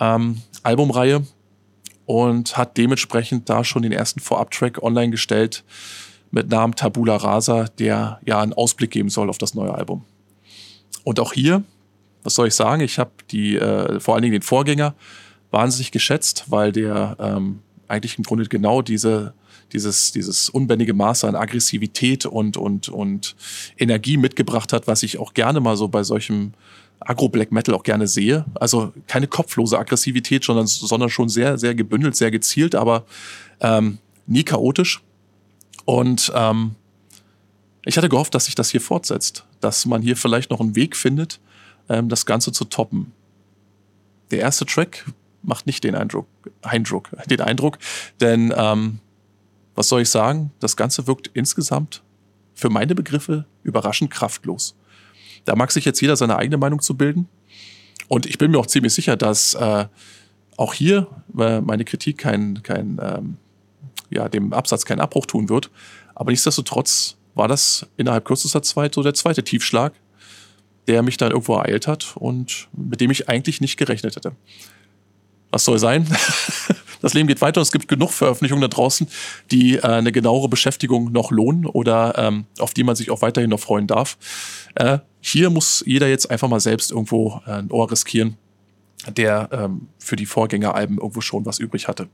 ähm, 0.00 0.40
Albumreihe 0.62 1.26
und 2.06 2.56
hat 2.56 2.76
dementsprechend 2.76 3.49
da 3.49 3.64
schon 3.64 3.82
den 3.82 3.92
ersten 3.92 4.21
Vorab-Track 4.21 4.82
online 4.82 5.11
gestellt 5.11 5.64
mit 6.30 6.50
Namen 6.50 6.75
Tabula 6.75 7.16
Rasa, 7.16 7.66
der 7.78 8.21
ja 8.25 8.40
einen 8.40 8.54
Ausblick 8.54 8.90
geben 8.90 9.11
soll 9.11 9.28
auf 9.28 9.38
das 9.38 9.54
neue 9.54 9.75
Album. 9.75 10.04
Und 11.04 11.21
auch 11.21 11.32
hier, 11.32 11.62
was 12.23 12.35
soll 12.35 12.49
ich 12.49 12.54
sagen, 12.54 12.80
ich 12.82 12.99
habe 12.99 13.11
die, 13.30 13.56
äh, 13.56 14.00
vor 14.00 14.14
allen 14.14 14.23
Dingen 14.23 14.32
den 14.32 14.42
Vorgänger 14.42 14.94
wahnsinnig 15.50 15.92
geschätzt, 15.92 16.44
weil 16.49 16.73
der 16.73 17.16
ähm, 17.21 17.61
eigentlich 17.88 18.16
im 18.16 18.25
Grunde 18.25 18.44
genau 18.47 18.80
diese 18.82 19.35
dieses, 19.73 20.12
dieses 20.12 20.49
unbändige 20.49 20.95
Maß 20.95 21.25
an 21.25 21.35
Aggressivität 21.35 22.26
und, 22.26 22.57
und, 22.57 22.88
und 22.88 23.37
Energie 23.79 24.17
mitgebracht 24.17 24.73
hat, 24.73 24.87
was 24.87 25.02
ich 25.02 25.19
auch 25.19 25.35
gerne 25.35 25.61
mal 25.61 25.76
so 25.76 25.88
bei 25.88 26.02
solchem 26.02 26.52
Agro-Black 27.00 27.52
Metal 27.52 27.75
auch 27.75 27.83
gerne 27.83 28.07
sehe. 28.07 28.45
Also 28.55 28.93
keine 29.07 29.26
kopflose 29.26 29.79
Aggressivität, 29.79 30.45
sondern, 30.45 30.67
sondern 30.67 31.11
schon 31.11 31.29
sehr, 31.29 31.59
sehr 31.59 31.75
gebündelt, 31.75 32.17
sehr 32.17 32.31
gezielt, 32.31 32.75
aber 32.75 33.05
ähm, 33.61 33.99
nie 34.26 34.45
chaotisch. 34.45 35.02
Und 35.85 36.33
ähm, 36.35 36.76
ich 37.85 37.97
hatte 37.97 38.09
gehofft, 38.09 38.35
dass 38.35 38.45
sich 38.45 38.55
das 38.55 38.71
hier 38.71 38.81
fortsetzt, 38.81 39.45
dass 39.61 39.87
man 39.87 40.02
hier 40.02 40.17
vielleicht 40.17 40.50
noch 40.50 40.61
einen 40.61 40.76
Weg 40.76 40.97
findet, 40.97 41.41
ähm, 41.88 42.09
das 42.09 42.26
Ganze 42.26 42.52
zu 42.52 42.64
toppen. 42.64 43.12
Der 44.31 44.41
erste 44.41 44.64
Track 44.64 45.05
macht 45.43 45.67
nicht 45.67 45.83
den 45.85 45.95
Eindruck, 45.95 46.26
Eindruck, 46.62 47.11
den 47.29 47.41
Eindruck, 47.41 47.79
denn 48.21 48.55
ähm, 48.57 49.00
was 49.75 49.88
soll 49.88 50.02
ich 50.02 50.11
sagen? 50.11 50.52
Das 50.61 50.76
Ganze 50.76 51.07
wirkt 51.07 51.31
insgesamt 51.35 52.02
für 52.55 52.69
meine 52.69 52.95
Begriffe 52.95 53.47
überraschend 53.62 54.11
kraftlos. 54.11 54.75
Da 55.45 55.57
mag 55.57 55.73
sich 55.73 55.85
jetzt 55.85 56.00
jeder 56.00 56.17
seine 56.17 56.37
eigene 56.37 56.59
Meinung 56.59 56.81
zu 56.81 56.97
bilden. 56.97 57.29
Und 58.09 58.26
ich 58.26 58.38
bin 58.38 58.50
mir 58.50 58.59
auch 58.59 58.67
ziemlich 58.67 58.93
sicher, 58.93 59.17
dass 59.17 59.55
äh, 59.55 59.87
auch 60.57 60.75
hier 60.75 61.07
äh, 61.38 61.61
meine 61.61 61.85
Kritik 61.85 62.19
kein, 62.19 62.62
kein 62.62 63.00
ähm, 63.02 63.37
ja, 64.11 64.29
dem 64.29 64.52
Absatz 64.52 64.85
keinen 64.85 65.00
Abbruch 65.00 65.26
tun 65.26 65.49
wird. 65.49 65.71
Aber 66.14 66.31
nichtsdestotrotz 66.31 67.17
war 67.35 67.49
das 67.49 67.87
innerhalb 67.97 68.25
kürzester 68.25 68.62
Zeit 68.62 68.95
so 68.95 69.02
der 69.02 69.14
zweite 69.14 69.43
Tiefschlag, 69.43 69.95
der 70.87 71.02
mich 71.02 71.17
dann 71.17 71.31
irgendwo 71.31 71.57
ereilt 71.57 71.87
hat 71.87 72.17
und 72.17 72.69
mit 72.73 73.00
dem 73.00 73.11
ich 73.11 73.29
eigentlich 73.29 73.61
nicht 73.61 73.76
gerechnet 73.76 74.17
hätte. 74.17 74.33
Was 75.50 75.64
soll 75.64 75.79
sein? 75.79 76.07
das 77.02 77.14
Leben 77.14 77.28
geht 77.28 77.40
weiter 77.40 77.61
es 77.61 77.73
gibt 77.73 77.88
genug 77.88 78.11
Veröffentlichungen 78.11 78.62
da 78.62 78.68
draußen, 78.68 79.06
die 79.50 79.76
äh, 79.76 79.82
eine 79.82 80.12
genauere 80.12 80.49
Beschäftigung 80.49 81.12
noch 81.12 81.30
lohnen 81.30 81.66
oder 81.66 82.14
ähm, 82.16 82.47
auf 82.59 82.73
die 82.73 82.85
man 82.85 82.97
sich 82.97 83.11
auch 83.11 83.23
weiterhin 83.23 83.50
noch 83.50 83.61
freuen 83.61 83.87
darf. 83.87 84.16
Äh, 84.75 84.99
hier 85.21 85.50
muss 85.50 85.82
jeder 85.87 86.09
jetzt 86.09 86.30
einfach 86.30 86.49
mal 86.49 86.61
selbst 86.61 86.90
irgendwo 86.90 87.40
äh, 87.47 87.52
ein 87.52 87.71
Ohr 87.71 87.90
riskieren, 87.90 88.38
der 89.16 89.49
ähm, 89.52 89.88
für 89.99 90.16
die 90.16 90.26
Vorgängeralben 90.26 90.99
irgendwo 90.99 91.21
schon 91.21 91.44
was 91.44 91.59
übrig 91.59 91.88
hatte. 91.88 92.09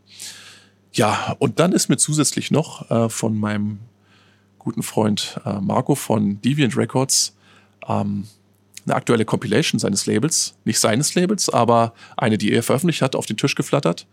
Ja, 0.92 1.36
und 1.38 1.60
dann 1.60 1.72
ist 1.72 1.88
mir 1.88 1.98
zusätzlich 1.98 2.50
noch 2.50 2.90
äh, 2.90 3.08
von 3.08 3.36
meinem 3.38 3.78
guten 4.58 4.82
Freund 4.82 5.40
äh, 5.44 5.60
Marco 5.60 5.94
von 5.94 6.40
Deviant 6.42 6.76
Records 6.76 7.36
ähm, 7.86 8.24
eine 8.88 8.94
aktuelle 8.94 9.24
Compilation 9.24 9.78
seines 9.78 10.06
Labels, 10.06 10.54
nicht 10.64 10.80
seines 10.80 11.14
Labels, 11.14 11.48
aber 11.48 11.92
eine, 12.16 12.38
die 12.38 12.52
er 12.52 12.62
veröffentlicht 12.62 13.02
hat, 13.02 13.16
auf 13.16 13.26
den 13.26 13.36
Tisch 13.36 13.54
geflattert. 13.54 14.06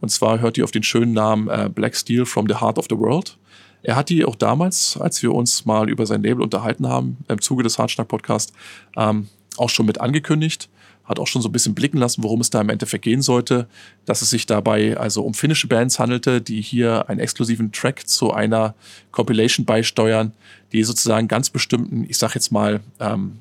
Und 0.00 0.10
zwar 0.10 0.40
hört 0.40 0.56
die 0.56 0.62
auf 0.62 0.70
den 0.70 0.82
schönen 0.82 1.12
Namen 1.12 1.48
äh, 1.48 1.70
Black 1.72 1.94
Steel 1.94 2.26
from 2.26 2.46
the 2.48 2.56
Heart 2.56 2.78
of 2.78 2.86
the 2.88 2.96
World. 2.96 3.36
Er 3.82 3.96
hat 3.96 4.08
die 4.08 4.24
auch 4.24 4.34
damals, 4.34 4.98
als 4.98 5.22
wir 5.22 5.34
uns 5.34 5.64
mal 5.64 5.88
über 5.88 6.06
sein 6.06 6.22
Label 6.22 6.42
unterhalten 6.42 6.86
haben, 6.86 7.18
im 7.28 7.40
Zuge 7.40 7.62
des 7.62 7.78
Hartschnack-Podcasts, 7.78 8.52
ähm, 8.96 9.28
auch 9.56 9.70
schon 9.70 9.86
mit 9.86 10.00
angekündigt 10.00 10.68
hat 11.10 11.18
auch 11.18 11.26
schon 11.26 11.42
so 11.42 11.48
ein 11.48 11.52
bisschen 11.52 11.74
blicken 11.74 11.98
lassen, 11.98 12.22
worum 12.22 12.40
es 12.40 12.50
da 12.50 12.60
im 12.60 12.68
Endeffekt 12.68 13.02
gehen 13.02 13.20
sollte, 13.20 13.66
dass 14.04 14.22
es 14.22 14.30
sich 14.30 14.46
dabei 14.46 14.96
also 14.96 15.24
um 15.24 15.34
finnische 15.34 15.66
Bands 15.66 15.98
handelte, 15.98 16.40
die 16.40 16.60
hier 16.60 17.08
einen 17.10 17.18
exklusiven 17.18 17.72
Track 17.72 18.06
zu 18.06 18.32
einer 18.32 18.76
Compilation 19.10 19.66
beisteuern, 19.66 20.32
die 20.72 20.84
sozusagen 20.84 21.26
ganz 21.26 21.50
bestimmten, 21.50 22.06
ich 22.08 22.16
sag 22.16 22.36
jetzt 22.36 22.52
mal, 22.52 22.80
ähm, 23.00 23.38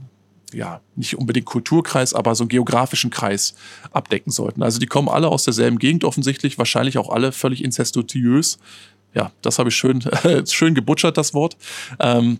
ja, 0.53 0.81
nicht 0.95 1.17
unbedingt 1.17 1.45
Kulturkreis, 1.45 2.13
aber 2.13 2.35
so 2.35 2.43
einen 2.43 2.49
geografischen 2.49 3.09
Kreis 3.09 3.55
abdecken 3.91 4.31
sollten. 4.31 4.63
Also 4.63 4.79
die 4.79 4.87
kommen 4.87 5.09
alle 5.09 5.27
aus 5.27 5.43
derselben 5.43 5.79
Gegend 5.79 6.03
offensichtlich, 6.03 6.57
wahrscheinlich 6.57 6.97
auch 6.97 7.09
alle 7.09 7.31
völlig 7.31 7.63
incestuös. 7.63 8.57
Ja, 9.13 9.31
das 9.41 9.59
habe 9.59 9.69
ich 9.69 9.75
schön, 9.75 10.03
schön 10.47 10.75
gebutschert, 10.75 11.17
das 11.17 11.33
Wort. 11.33 11.57
Ähm, 11.99 12.39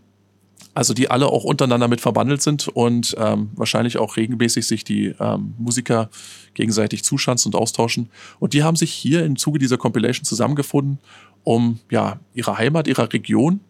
also 0.75 0.93
die 0.93 1.09
alle 1.09 1.27
auch 1.27 1.43
untereinander 1.43 1.87
mit 1.87 1.99
verbandelt 1.99 2.41
sind 2.41 2.67
und 2.67 3.15
ähm, 3.17 3.49
wahrscheinlich 3.55 3.97
auch 3.97 4.17
regelmäßig 4.17 4.67
sich 4.67 4.83
die 4.83 5.15
ähm, 5.19 5.55
Musiker 5.57 6.09
gegenseitig 6.53 7.03
zuschanzen 7.03 7.53
und 7.53 7.59
austauschen. 7.59 8.09
Und 8.39 8.53
die 8.53 8.63
haben 8.63 8.75
sich 8.75 8.93
hier 8.93 9.25
im 9.25 9.35
Zuge 9.35 9.59
dieser 9.59 9.77
Compilation 9.77 10.25
zusammengefunden, 10.25 10.99
um 11.43 11.79
ja 11.89 12.19
ihre 12.33 12.57
Heimat, 12.57 12.87
ihrer 12.87 13.11
Region 13.11 13.61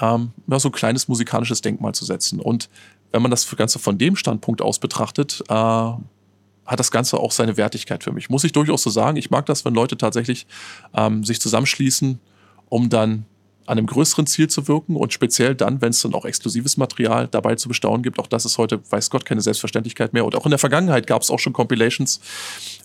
ähm, 0.00 0.32
ja, 0.46 0.58
so 0.58 0.68
ein 0.68 0.72
kleines 0.72 1.08
musikalisches 1.08 1.60
Denkmal 1.60 1.94
zu 1.94 2.04
setzen. 2.04 2.40
Und 2.40 2.68
wenn 3.14 3.22
man 3.22 3.30
das 3.30 3.48
Ganze 3.56 3.78
von 3.78 3.96
dem 3.96 4.16
Standpunkt 4.16 4.60
aus 4.60 4.80
betrachtet, 4.80 5.40
äh, 5.48 5.52
hat 5.52 6.00
das 6.66 6.90
Ganze 6.90 7.18
auch 7.18 7.30
seine 7.30 7.56
Wertigkeit 7.56 8.02
für 8.02 8.10
mich. 8.10 8.28
Muss 8.28 8.42
ich 8.42 8.50
durchaus 8.50 8.82
so 8.82 8.90
sagen. 8.90 9.16
Ich 9.16 9.30
mag 9.30 9.46
das, 9.46 9.64
wenn 9.64 9.72
Leute 9.72 9.96
tatsächlich 9.96 10.48
ähm, 10.96 11.22
sich 11.22 11.40
zusammenschließen, 11.40 12.18
um 12.70 12.88
dann 12.90 13.24
an 13.66 13.78
einem 13.78 13.86
größeren 13.86 14.26
Ziel 14.26 14.48
zu 14.48 14.66
wirken 14.66 14.96
und 14.96 15.12
speziell 15.12 15.54
dann, 15.54 15.80
wenn 15.80 15.90
es 15.90 16.02
dann 16.02 16.12
auch 16.12 16.24
exklusives 16.24 16.76
Material 16.76 17.28
dabei 17.28 17.54
zu 17.54 17.68
bestaunen 17.68 18.02
gibt. 18.02 18.18
Auch 18.18 18.26
das 18.26 18.46
ist 18.46 18.58
heute, 18.58 18.80
weiß 18.90 19.10
Gott, 19.10 19.24
keine 19.24 19.42
Selbstverständlichkeit 19.42 20.12
mehr. 20.12 20.24
Und 20.24 20.34
auch 20.34 20.44
in 20.44 20.50
der 20.50 20.58
Vergangenheit 20.58 21.06
gab 21.06 21.22
es 21.22 21.30
auch 21.30 21.38
schon 21.38 21.52
Compilations, 21.52 22.20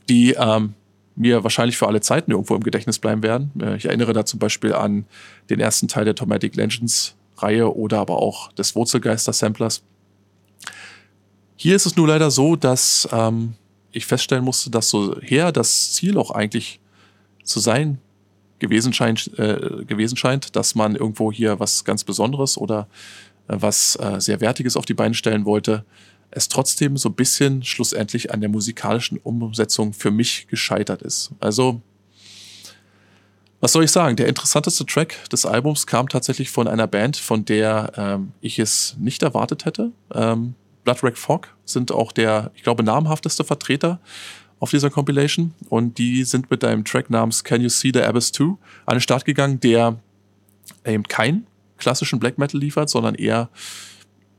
die 0.09 0.35
ähm, 0.37 0.75
mir 1.15 1.43
wahrscheinlich 1.43 1.75
für 1.75 1.87
alle 1.87 2.01
Zeiten 2.01 2.29
irgendwo 2.29 2.53
im 2.53 2.61
Gedächtnis 2.61 2.99
bleiben 2.99 3.23
werden. 3.23 3.51
Äh, 3.59 3.77
ich 3.77 3.85
erinnere 3.85 4.13
da 4.13 4.25
zum 4.25 4.37
Beispiel 4.37 4.75
an 4.75 5.05
den 5.49 5.59
ersten 5.59 5.87
Teil 5.87 6.05
der 6.05 6.13
Tomatic 6.13 6.55
Legends 6.55 7.15
Reihe 7.37 7.75
oder 7.75 7.97
aber 7.97 8.17
auch 8.17 8.51
des 8.51 8.75
Wurzelgeister 8.75 9.33
Samplers. 9.33 9.81
Hier 11.61 11.75
ist 11.75 11.85
es 11.85 11.97
nur 11.97 12.07
leider 12.07 12.31
so, 12.31 12.55
dass 12.55 13.05
ähm, 13.11 13.53
ich 13.91 14.05
feststellen 14.05 14.45
musste, 14.45 14.69
dass 14.69 14.89
so 14.89 15.19
her 15.19 15.51
das 15.51 15.91
Ziel 15.91 16.17
auch 16.17 16.31
eigentlich 16.31 16.79
zu 17.43 17.59
sein 17.59 17.97
gewesen 18.59 18.93
scheint, 18.93 19.37
äh, 19.37 19.83
gewesen 19.83 20.15
scheint, 20.15 20.55
dass 20.55 20.73
man 20.73 20.95
irgendwo 20.95 21.33
hier 21.33 21.59
was 21.59 21.83
ganz 21.83 22.05
Besonderes 22.05 22.57
oder 22.57 22.87
äh, 23.49 23.57
was 23.59 23.97
äh, 23.97 24.21
sehr 24.21 24.39
Wertiges 24.39 24.77
auf 24.77 24.85
die 24.85 24.93
Beine 24.93 25.13
stellen 25.15 25.43
wollte, 25.43 25.83
es 26.31 26.47
trotzdem 26.47 26.95
so 26.95 27.09
ein 27.09 27.15
bisschen 27.15 27.61
schlussendlich 27.65 28.33
an 28.33 28.39
der 28.39 28.49
musikalischen 28.49 29.17
Umsetzung 29.17 29.91
für 29.91 30.11
mich 30.11 30.47
gescheitert 30.47 31.01
ist. 31.01 31.31
Also, 31.41 31.81
was 33.59 33.73
soll 33.73 33.83
ich 33.83 33.91
sagen? 33.91 34.15
Der 34.15 34.29
interessanteste 34.29 34.85
Track 34.85 35.29
des 35.29 35.45
Albums 35.45 35.85
kam 35.85 36.07
tatsächlich 36.07 36.51
von 36.51 36.69
einer 36.69 36.87
Band, 36.87 37.17
von 37.17 37.43
der 37.43 37.91
ähm, 37.97 38.31
ich 38.39 38.59
es 38.59 38.95
nicht 38.97 39.23
erwartet 39.23 39.65
hätte. 39.65 39.91
Ähm, 40.13 40.55
Blood 40.83 41.17
Fog 41.17 41.47
sind 41.65 41.91
auch 41.91 42.11
der, 42.11 42.51
ich 42.55 42.63
glaube, 42.63 42.83
namhafteste 42.83 43.43
Vertreter 43.43 43.99
auf 44.59 44.71
dieser 44.71 44.89
Compilation. 44.89 45.53
Und 45.69 45.97
die 45.97 46.23
sind 46.23 46.49
mit 46.51 46.63
einem 46.63 46.83
Track 46.83 47.09
namens 47.09 47.43
Can 47.43 47.61
You 47.61 47.69
See 47.69 47.91
the 47.93 48.01
Abyss 48.01 48.31
2 48.31 48.43
an 48.43 48.57
den 48.95 49.01
Start 49.01 49.25
gegangen, 49.25 49.59
der 49.59 49.97
eben 50.85 51.03
keinen 51.03 51.47
klassischen 51.77 52.19
Black 52.19 52.37
Metal 52.37 52.59
liefert, 52.59 52.89
sondern 52.89 53.15
eher, 53.15 53.49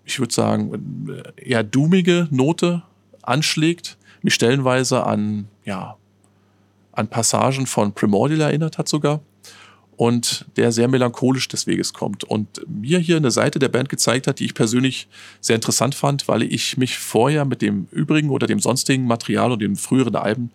ich 0.05 0.19
würde 0.19 0.33
sagen, 0.33 1.23
eher 1.37 1.63
doomige 1.63 2.29
Note 2.31 2.83
anschlägt, 3.23 3.97
mich 4.23 4.35
stellenweise 4.35 5.05
an, 5.05 5.49
ja, 5.65 5.97
an 6.93 7.09
Passagen 7.09 7.67
von 7.67 7.93
Primordial 7.93 8.41
erinnert 8.41 8.77
hat 8.77 8.89
sogar 8.89 9.21
und 10.01 10.47
der 10.57 10.73
sehr 10.73 10.89
melancholisch 10.89 11.47
des 11.49 11.67
Weges 11.67 11.93
kommt 11.93 12.25
und 12.25 12.63
mir 12.67 12.99
hier 12.99 13.19
eine 13.19 13.31
Seite 13.31 13.59
der 13.59 13.69
Band 13.69 13.91
gezeigt 13.91 14.27
hat, 14.27 14.39
die 14.39 14.47
ich 14.47 14.55
persönlich 14.55 15.09
sehr 15.43 15.57
interessant 15.57 15.95
fand, 15.95 16.27
weil 16.27 16.43
ich 16.43 16.79
mich 16.79 16.97
vorher 16.97 17.45
mit 17.45 17.61
dem 17.61 17.87
übrigen 17.91 18.31
oder 18.31 18.47
dem 18.47 18.61
sonstigen 18.61 19.05
Material 19.07 19.53
und 19.53 19.61
den 19.61 19.77
früheren 19.77 20.17
Alben 20.17 20.53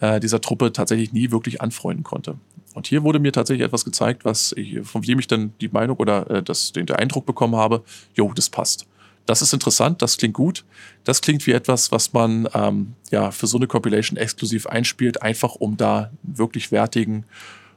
äh, 0.00 0.18
dieser 0.18 0.40
Truppe 0.40 0.72
tatsächlich 0.72 1.12
nie 1.12 1.30
wirklich 1.30 1.60
anfreunden 1.60 2.04
konnte. 2.04 2.36
Und 2.72 2.86
hier 2.86 3.02
wurde 3.02 3.18
mir 3.18 3.32
tatsächlich 3.32 3.66
etwas 3.66 3.84
gezeigt, 3.84 4.24
was 4.24 4.52
ich, 4.52 4.80
von 4.84 5.02
dem 5.02 5.18
ich 5.18 5.26
dann 5.26 5.52
die 5.60 5.68
Meinung 5.68 5.98
oder 5.98 6.30
äh, 6.30 6.42
das, 6.42 6.72
den, 6.72 6.86
den 6.86 6.96
Eindruck 6.96 7.26
bekommen 7.26 7.54
habe, 7.56 7.82
jo, 8.14 8.32
das 8.34 8.48
passt. 8.48 8.86
Das 9.26 9.42
ist 9.42 9.52
interessant, 9.52 10.00
das 10.00 10.16
klingt 10.16 10.32
gut. 10.32 10.64
Das 11.04 11.20
klingt 11.20 11.46
wie 11.46 11.52
etwas, 11.52 11.92
was 11.92 12.14
man 12.14 12.48
ähm, 12.54 12.94
ja 13.10 13.30
für 13.30 13.46
so 13.46 13.58
eine 13.58 13.66
Compilation 13.66 14.16
exklusiv 14.16 14.66
einspielt, 14.66 15.20
einfach 15.20 15.56
um 15.56 15.76
da 15.76 16.10
wirklich 16.22 16.72
wertigen 16.72 17.26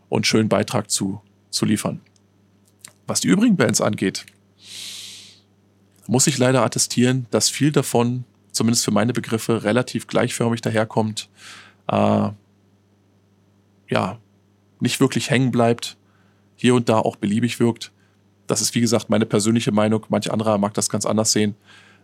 und 0.09 0.27
schönen 0.27 0.49
Beitrag 0.49 0.89
zu, 0.89 1.21
zu 1.49 1.65
liefern. 1.65 2.01
Was 3.07 3.21
die 3.21 3.27
übrigen 3.27 3.55
Bands 3.55 3.81
angeht, 3.81 4.25
muss 6.07 6.27
ich 6.27 6.37
leider 6.37 6.63
attestieren, 6.63 7.27
dass 7.29 7.49
viel 7.49 7.71
davon, 7.71 8.25
zumindest 8.51 8.83
für 8.83 8.91
meine 8.91 9.13
Begriffe, 9.13 9.63
relativ 9.63 10.07
gleichförmig 10.07 10.61
daherkommt. 10.61 11.29
Äh, 11.87 12.29
ja, 13.89 14.19
nicht 14.79 14.99
wirklich 14.99 15.29
hängen 15.29 15.51
bleibt, 15.51 15.97
hier 16.55 16.75
und 16.75 16.89
da 16.89 16.99
auch 16.99 17.15
beliebig 17.15 17.59
wirkt. 17.59 17.91
Das 18.47 18.61
ist, 18.61 18.73
wie 18.75 18.81
gesagt, 18.81 19.09
meine 19.09 19.25
persönliche 19.25 19.71
Meinung. 19.71 20.05
Manch 20.09 20.31
anderer 20.31 20.57
mag 20.57 20.73
das 20.73 20.89
ganz 20.89 21.05
anders 21.05 21.31
sehen. 21.31 21.55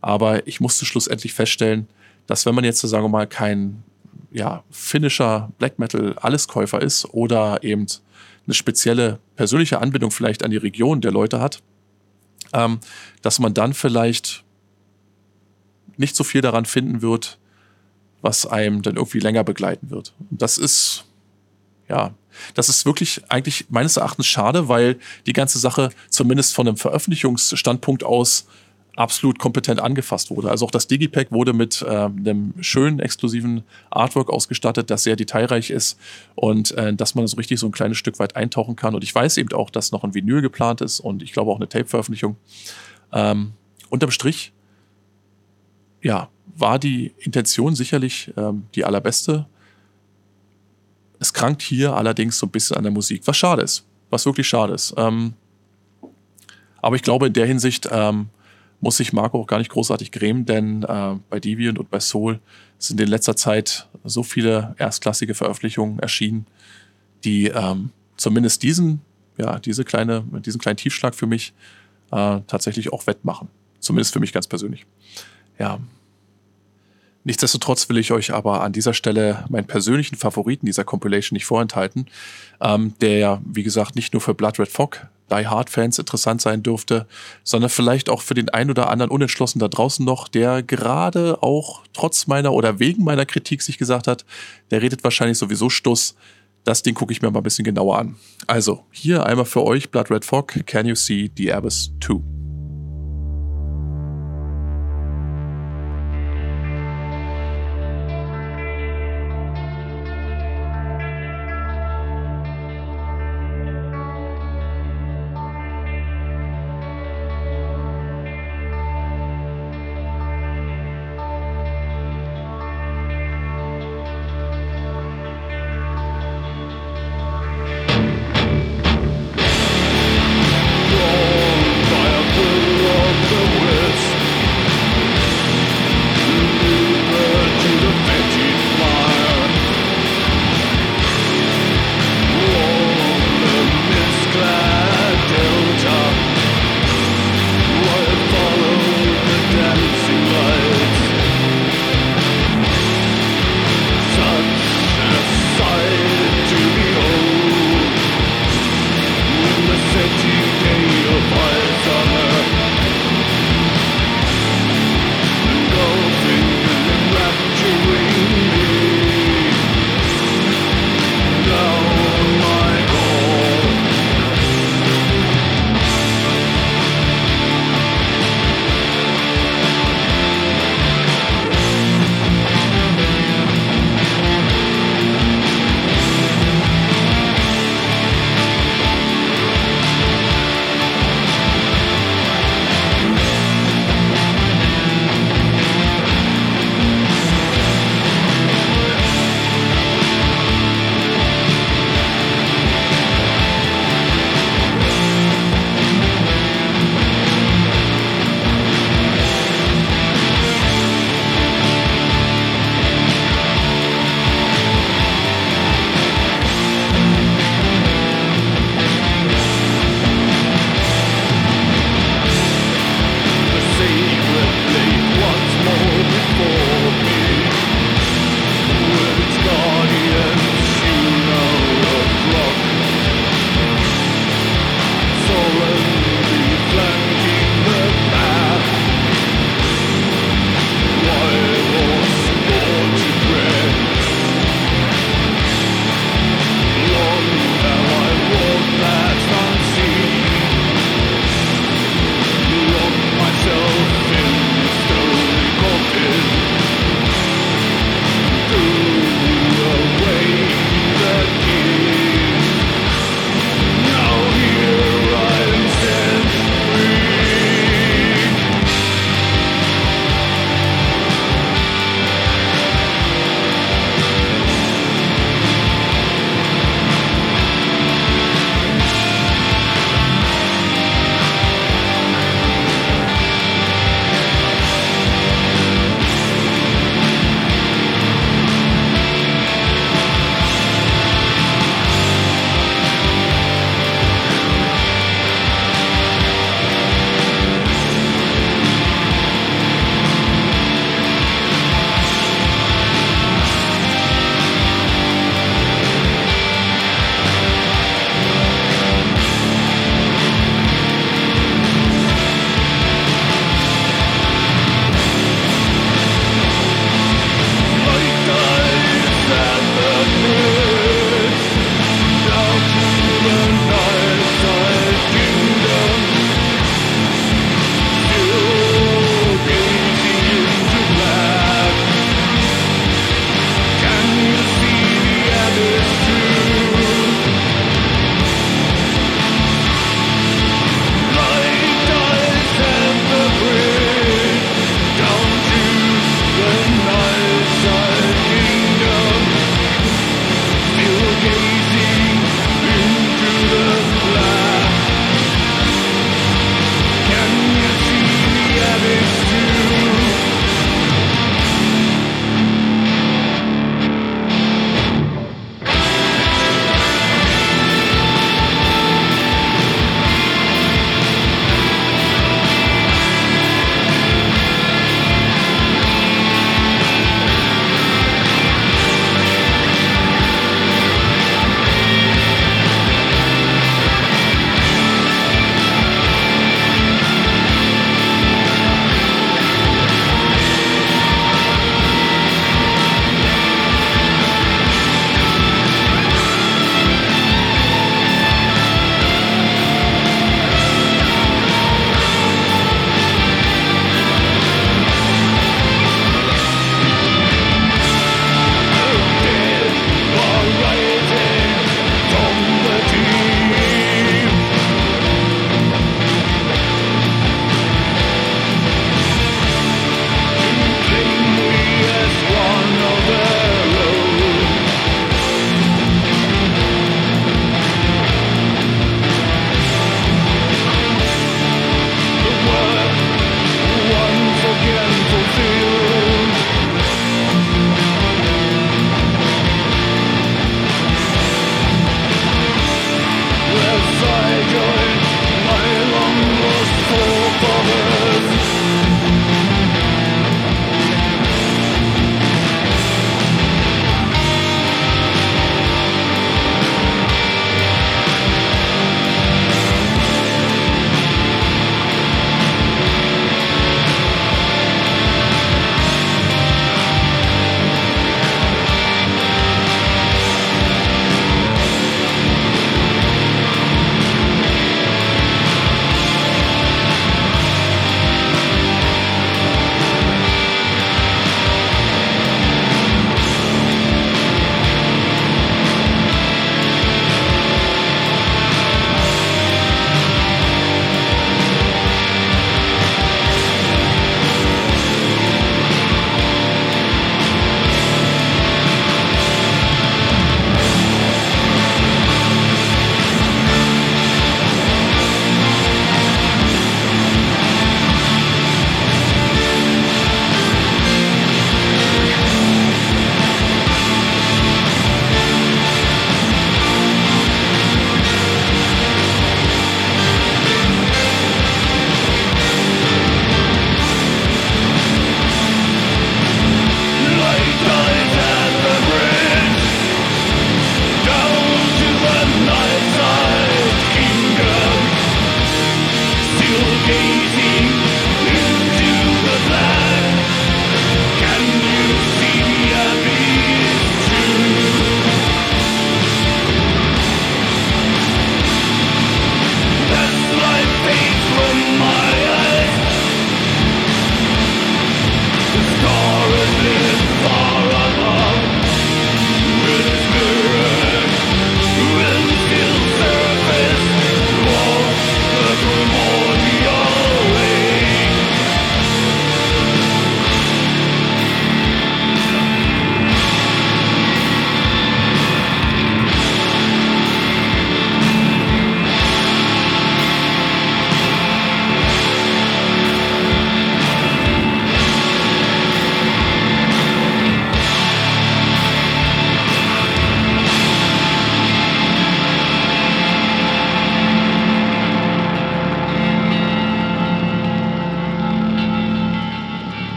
Aber 0.00 0.46
ich 0.46 0.60
musste 0.60 0.86
schlussendlich 0.86 1.34
feststellen, 1.34 1.88
dass 2.26 2.46
wenn 2.46 2.54
man 2.54 2.64
jetzt, 2.64 2.80
sagen 2.80 3.04
wir 3.04 3.08
mal, 3.08 3.26
kein 3.26 3.82
ja, 4.32 4.64
finnischer 4.70 5.50
Black 5.58 5.78
Metal 5.78 6.14
Alleskäufer 6.18 6.80
ist 6.80 7.06
oder 7.06 7.62
eben 7.62 7.86
eine 8.46 8.54
spezielle 8.54 9.18
persönliche 9.36 9.80
Anbindung 9.80 10.10
vielleicht 10.10 10.44
an 10.44 10.50
die 10.50 10.56
Region 10.56 11.00
der 11.00 11.12
Leute 11.12 11.40
hat, 11.40 11.62
ähm, 12.52 12.80
dass 13.22 13.38
man 13.38 13.54
dann 13.54 13.74
vielleicht 13.74 14.44
nicht 15.96 16.16
so 16.16 16.24
viel 16.24 16.40
daran 16.40 16.64
finden 16.64 17.02
wird, 17.02 17.38
was 18.22 18.46
einem 18.46 18.82
dann 18.82 18.96
irgendwie 18.96 19.20
länger 19.20 19.44
begleiten 19.44 19.90
wird. 19.90 20.14
Und 20.30 20.40
das 20.42 20.58
ist, 20.58 21.04
ja, 21.88 22.14
das 22.54 22.68
ist 22.68 22.86
wirklich 22.86 23.22
eigentlich 23.28 23.66
meines 23.70 23.96
Erachtens 23.96 24.26
schade, 24.26 24.68
weil 24.68 24.98
die 25.26 25.32
ganze 25.32 25.58
Sache 25.58 25.90
zumindest 26.08 26.54
von 26.54 26.68
einem 26.68 26.76
Veröffentlichungsstandpunkt 26.76 28.04
aus 28.04 28.46
absolut 28.96 29.38
kompetent 29.38 29.80
angefasst 29.80 30.30
wurde. 30.30 30.50
Also 30.50 30.66
auch 30.66 30.70
das 30.70 30.86
Digipack 30.86 31.30
wurde 31.32 31.52
mit 31.52 31.82
äh, 31.82 31.86
einem 31.88 32.54
schönen 32.60 33.00
exklusiven 33.00 33.62
Artwork 33.90 34.30
ausgestattet, 34.30 34.90
das 34.90 35.04
sehr 35.04 35.16
detailreich 35.16 35.70
ist 35.70 35.98
und 36.34 36.72
äh, 36.72 36.94
dass 36.94 37.14
man 37.14 37.26
so 37.26 37.36
richtig 37.36 37.60
so 37.60 37.66
ein 37.66 37.72
kleines 37.72 37.98
Stück 37.98 38.18
weit 38.18 38.36
eintauchen 38.36 38.76
kann. 38.76 38.94
Und 38.94 39.04
ich 39.04 39.14
weiß 39.14 39.36
eben 39.38 39.52
auch, 39.52 39.70
dass 39.70 39.92
noch 39.92 40.04
ein 40.04 40.14
Vinyl 40.14 40.42
geplant 40.42 40.80
ist 40.80 41.00
und 41.00 41.22
ich 41.22 41.32
glaube 41.32 41.50
auch 41.50 41.56
eine 41.56 41.68
Tape-Veröffentlichung. 41.68 42.36
Ähm, 43.12 43.52
unterm 43.88 44.10
Strich, 44.10 44.52
ja, 46.02 46.28
war 46.56 46.78
die 46.78 47.14
Intention 47.18 47.74
sicherlich 47.74 48.32
ähm, 48.36 48.64
die 48.74 48.84
allerbeste. 48.84 49.46
Es 51.18 51.32
krankt 51.32 51.62
hier 51.62 51.94
allerdings 51.94 52.38
so 52.38 52.46
ein 52.46 52.50
bisschen 52.50 52.76
an 52.76 52.82
der 52.82 52.92
Musik, 52.92 53.22
was 53.26 53.36
schade 53.36 53.62
ist, 53.62 53.84
was 54.10 54.26
wirklich 54.26 54.48
schade 54.48 54.74
ist. 54.74 54.94
Ähm, 54.96 55.34
aber 56.82 56.96
ich 56.96 57.02
glaube, 57.02 57.26
in 57.26 57.32
der 57.32 57.46
Hinsicht 57.46 57.88
ähm, 57.90 58.28
muss 58.80 58.96
sich 58.96 59.12
Marco 59.12 59.40
auch 59.40 59.46
gar 59.46 59.58
nicht 59.58 59.70
großartig 59.70 60.10
grämen, 60.10 60.46
denn 60.46 60.82
äh, 60.82 61.16
bei 61.28 61.40
Deviant 61.40 61.78
und 61.78 61.90
bei 61.90 62.00
Soul 62.00 62.40
sind 62.78 63.00
in 63.00 63.08
letzter 63.08 63.36
Zeit 63.36 63.88
so 64.04 64.22
viele 64.22 64.74
erstklassige 64.78 65.34
Veröffentlichungen 65.34 65.98
erschienen, 65.98 66.46
die 67.24 67.48
ähm, 67.48 67.90
zumindest 68.16 68.62
diesen, 68.62 69.02
ja, 69.36 69.58
diese 69.58 69.84
kleine, 69.84 70.24
diesen 70.44 70.60
kleinen 70.60 70.78
Tiefschlag 70.78 71.14
für 71.14 71.26
mich 71.26 71.52
äh, 72.10 72.40
tatsächlich 72.46 72.92
auch 72.92 73.06
wettmachen. 73.06 73.48
Zumindest 73.80 74.12
für 74.12 74.20
mich 74.20 74.32
ganz 74.32 74.46
persönlich. 74.46 74.86
Ja, 75.58 75.78
Nichtsdestotrotz 77.22 77.88
will 77.88 77.98
ich 77.98 78.12
euch 78.12 78.32
aber 78.32 78.62
an 78.62 78.72
dieser 78.72 78.94
Stelle 78.94 79.44
meinen 79.50 79.66
persönlichen 79.66 80.16
Favoriten 80.16 80.64
dieser 80.64 80.84
Compilation 80.84 81.36
nicht 81.36 81.44
vorenthalten, 81.44 82.06
ähm, 82.62 82.94
der 83.00 83.18
ja, 83.18 83.42
wie 83.44 83.62
gesagt, 83.62 83.94
nicht 83.94 84.14
nur 84.14 84.22
für 84.22 84.34
Blood 84.34 84.58
Red 84.58 84.68
Fog, 84.68 85.06
Die 85.30 85.46
Hard 85.46 85.70
Fans 85.70 85.98
interessant 85.98 86.40
sein 86.40 86.62
dürfte, 86.62 87.06
sondern 87.44 87.70
vielleicht 87.70 88.08
auch 88.08 88.22
für 88.22 88.34
den 88.34 88.48
ein 88.48 88.70
oder 88.70 88.90
anderen 88.90 89.10
Unentschlossen 89.10 89.58
da 89.58 89.68
draußen 89.68 90.04
noch, 90.04 90.28
der 90.28 90.62
gerade 90.62 91.42
auch 91.42 91.82
trotz 91.92 92.26
meiner 92.26 92.52
oder 92.52 92.78
wegen 92.78 93.04
meiner 93.04 93.26
Kritik 93.26 93.62
sich 93.62 93.78
gesagt 93.78 94.06
hat, 94.06 94.24
der 94.70 94.82
redet 94.82 95.04
wahrscheinlich 95.04 95.38
sowieso 95.38 95.70
Stuss. 95.70 96.14
Das 96.64 96.82
Ding 96.82 96.94
gucke 96.94 97.12
ich 97.12 97.22
mir 97.22 97.30
mal 97.30 97.40
ein 97.40 97.44
bisschen 97.44 97.64
genauer 97.64 97.98
an. 97.98 98.16
Also, 98.46 98.84
hier 98.90 99.24
einmal 99.24 99.46
für 99.46 99.64
euch 99.64 99.90
Blood 99.90 100.10
Red 100.10 100.24
Fog, 100.24 100.66
Can 100.66 100.86
You 100.86 100.94
See 100.94 101.30
the 101.36 101.52
Abyss 101.52 101.90
2? 102.00 102.39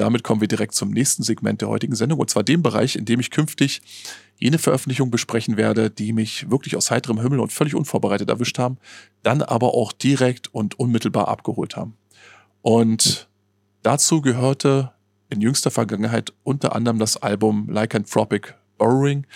Damit 0.00 0.24
kommen 0.24 0.40
wir 0.40 0.48
direkt 0.48 0.74
zum 0.74 0.90
nächsten 0.90 1.22
Segment 1.22 1.60
der 1.60 1.68
heutigen 1.68 1.94
Sendung, 1.94 2.18
und 2.18 2.30
zwar 2.30 2.42
dem 2.42 2.62
Bereich, 2.62 2.96
in 2.96 3.04
dem 3.04 3.20
ich 3.20 3.30
künftig 3.30 3.82
jene 4.38 4.58
Veröffentlichung 4.58 5.10
besprechen 5.10 5.56
werde, 5.56 5.90
die 5.90 6.12
mich 6.12 6.50
wirklich 6.50 6.74
aus 6.76 6.90
heiterem 6.90 7.20
Himmel 7.20 7.40
und 7.40 7.52
völlig 7.52 7.74
unvorbereitet 7.74 8.30
erwischt 8.30 8.58
haben, 8.58 8.78
dann 9.22 9.42
aber 9.42 9.74
auch 9.74 9.92
direkt 9.92 10.52
und 10.54 10.78
unmittelbar 10.78 11.28
abgeholt 11.28 11.76
haben. 11.76 11.96
Und 12.62 13.28
dazu 13.82 14.22
gehörte 14.22 14.92
in 15.28 15.42
jüngster 15.42 15.70
Vergangenheit 15.70 16.32
unter 16.42 16.74
anderem 16.74 16.98
das 16.98 17.18
Album 17.18 17.68
Lycanthropic 17.68 18.54
Borrowing 18.78 19.26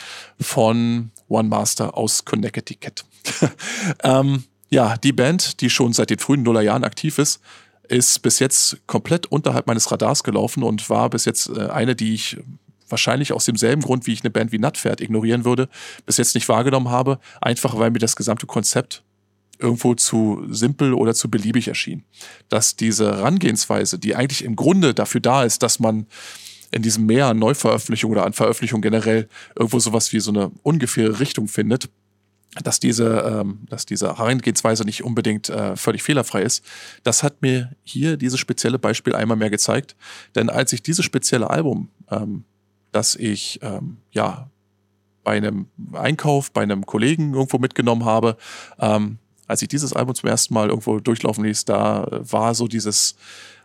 von 0.41 1.11
One 1.29 1.49
Master 1.51 1.97
aus 1.97 2.25
Connecticut. 2.25 3.05
ähm, 4.03 4.45
ja, 4.71 4.97
die 4.97 5.13
Band, 5.13 5.61
die 5.61 5.69
schon 5.69 5.93
seit 5.93 6.09
den 6.09 6.19
frühen 6.19 6.43
Nullerjahren 6.43 6.85
aktiv 6.85 7.19
ist, 7.19 7.41
ist 7.89 8.23
bis 8.23 8.39
jetzt 8.39 8.79
komplett 8.87 9.27
unterhalb 9.27 9.67
meines 9.67 9.91
Radars 9.91 10.25
gelaufen 10.25 10.63
und 10.63 10.89
war 10.91 11.11
bis 11.11 11.25
jetzt 11.25 11.49
äh, 11.49 11.69
eine, 11.69 11.95
die 11.95 12.15
ich 12.15 12.39
wahrscheinlich 12.89 13.33
aus 13.33 13.45
demselben 13.45 13.83
Grund, 13.83 14.07
wie 14.07 14.13
ich 14.13 14.23
eine 14.23 14.31
Band 14.31 14.53
wie 14.53 14.59
Nutpferd 14.59 15.01
ignorieren 15.01 15.45
würde, 15.45 15.69
bis 16.07 16.17
jetzt 16.17 16.35
nicht 16.35 16.49
wahrgenommen 16.49 16.91
habe, 16.91 17.19
einfach 17.41 17.79
weil 17.79 17.91
mir 17.91 17.99
das 17.99 18.17
gesamte 18.17 18.47
Konzept 18.47 19.03
irgendwo 19.59 19.95
zu 19.95 20.45
simpel 20.51 20.95
oder 20.95 21.15
zu 21.15 21.31
beliebig 21.31 21.69
erschien. 21.69 22.05
Dass 22.49 22.77
diese 22.77 23.17
Herangehensweise, 23.17 23.99
die 23.99 24.15
eigentlich 24.15 24.45
im 24.45 24.57
Grunde 24.57 24.95
dafür 24.95 25.21
da 25.21 25.45
ist, 25.45 25.63
dass 25.63 25.79
man 25.79 26.07
in 26.71 26.83
diesem 26.83 27.07
Meer 27.07 27.27
an 27.27 27.39
Neuveröffentlichungen 27.39 28.17
oder 28.17 28.27
an 28.27 28.33
Veröffentlichungen 28.33 28.83
generell 28.83 29.29
irgendwo 29.57 29.79
sowas 29.79 30.13
wie 30.13 30.21
so 30.21 30.33
eine 30.33 30.51
ungefähre 30.63 31.21
Richtung 31.21 31.47
findet, 31.49 31.89
dass 32.63 32.79
diese, 32.79 33.41
ähm, 33.41 33.61
dass 33.69 33.87
diese 33.87 34.19
Herangehensweise 34.19 34.85
nicht 34.85 35.03
unbedingt 35.03 35.49
äh, 35.49 35.77
völlig 35.77 36.03
fehlerfrei 36.03 36.43
ist. 36.43 36.65
Das 37.03 37.23
hat 37.23 37.43
mir 37.43 37.73
hier 37.83 38.17
dieses 38.17 38.39
spezielle 38.39 38.79
Beispiel 38.79 39.15
einmal 39.15 39.37
mehr 39.37 39.51
gezeigt. 39.51 39.97
Denn 40.35 40.51
als 40.51 40.73
ich 40.73 40.83
dieses 40.83 41.05
spezielle 41.05 41.51
Album, 41.51 41.89
ähm, 42.11 42.45
das 42.93 43.17
ich 43.17 43.59
ähm, 43.63 43.97
ja 44.13 44.51
bei 45.25 45.37
einem 45.37 45.67
Einkauf, 45.95 46.53
bei 46.53 46.63
einem 46.63 46.87
Kollegen 46.87 47.35
irgendwo 47.35 47.59
mitgenommen 47.59 48.05
habe, 48.05 48.37
ähm, 48.79 49.19
als 49.47 49.63
ich 49.63 49.69
dieses 49.69 49.93
Album 49.93 50.15
zum 50.15 50.29
ersten 50.29 50.55
Mal 50.55 50.69
irgendwo 50.69 51.01
durchlaufen 51.01 51.45
ließ, 51.45 51.65
da 51.65 52.07
war 52.11 52.55
so 52.55 52.69
dieses, 52.69 53.17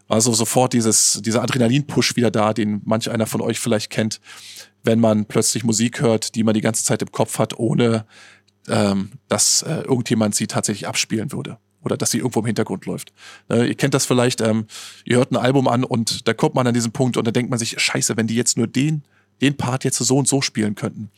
war 0.07 0.19
so 0.21 0.33
sofort 0.33 0.73
dieses, 0.73 1.21
dieser 1.23 1.43
Adrenalin-Push 1.43 2.15
wieder 2.15 2.31
da, 2.31 2.53
den 2.53 2.81
manch 2.85 3.09
einer 3.09 3.27
von 3.27 3.41
euch 3.41 3.59
vielleicht 3.59 3.89
kennt, 3.89 4.19
wenn 4.83 4.99
man 4.99 5.25
plötzlich 5.25 5.63
Musik 5.63 6.01
hört, 6.01 6.35
die 6.35 6.43
man 6.43 6.53
die 6.53 6.61
ganze 6.61 6.83
Zeit 6.83 7.01
im 7.01 7.11
Kopf 7.11 7.39
hat, 7.39 7.59
ohne 7.59 8.05
ähm, 8.69 9.11
dass 9.27 9.61
äh, 9.63 9.81
irgendjemand 9.81 10.35
sie 10.35 10.47
tatsächlich 10.47 10.87
abspielen 10.87 11.31
würde 11.31 11.57
oder 11.81 11.97
dass 11.97 12.11
sie 12.11 12.17
irgendwo 12.19 12.39
im 12.41 12.45
Hintergrund 12.45 12.85
läuft. 12.85 13.13
Äh, 13.49 13.67
ihr 13.67 13.75
kennt 13.75 13.93
das 13.93 14.05
vielleicht, 14.05 14.41
ähm, 14.41 14.65
ihr 15.05 15.17
hört 15.17 15.31
ein 15.31 15.37
Album 15.37 15.67
an 15.67 15.83
und 15.83 16.27
da 16.27 16.33
kommt 16.33 16.55
man 16.55 16.67
an 16.67 16.73
diesen 16.73 16.91
Punkt 16.91 17.17
und 17.17 17.25
da 17.25 17.31
denkt 17.31 17.49
man 17.49 17.59
sich, 17.59 17.79
scheiße, 17.79 18.17
wenn 18.17 18.27
die 18.27 18.35
jetzt 18.35 18.57
nur 18.57 18.67
den, 18.67 19.03
den 19.41 19.55
Part 19.55 19.83
jetzt 19.83 19.97
so 19.97 20.17
und 20.17 20.27
so 20.27 20.41
spielen 20.41 20.75
könnten, 20.75 21.09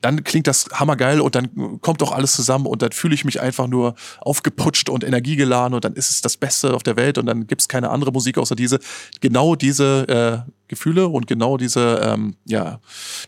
dann 0.00 0.24
klingt 0.24 0.46
das 0.46 0.68
hammergeil 0.72 1.20
und 1.20 1.34
dann 1.34 1.80
kommt 1.80 2.00
doch 2.02 2.12
alles 2.12 2.34
zusammen 2.34 2.66
und 2.66 2.82
dann 2.82 2.92
fühle 2.92 3.14
ich 3.14 3.24
mich 3.24 3.40
einfach 3.40 3.66
nur 3.66 3.94
aufgeputscht 4.20 4.88
und 4.88 5.04
energiegeladen 5.04 5.74
und 5.74 5.84
dann 5.84 5.94
ist 5.94 6.10
es 6.10 6.20
das 6.20 6.36
Beste 6.36 6.74
auf 6.74 6.82
der 6.82 6.96
Welt 6.96 7.18
und 7.18 7.26
dann 7.26 7.46
gibt 7.46 7.62
es 7.62 7.68
keine 7.68 7.90
andere 7.90 8.12
Musik 8.12 8.38
außer 8.38 8.54
diese. 8.54 8.78
Genau 9.20 9.56
diese 9.56 10.44
äh, 10.46 10.50
Gefühle 10.68 11.08
und 11.08 11.26
genau 11.26 11.56
diese, 11.56 12.00
ähm, 12.04 12.36
ja, 12.44 12.80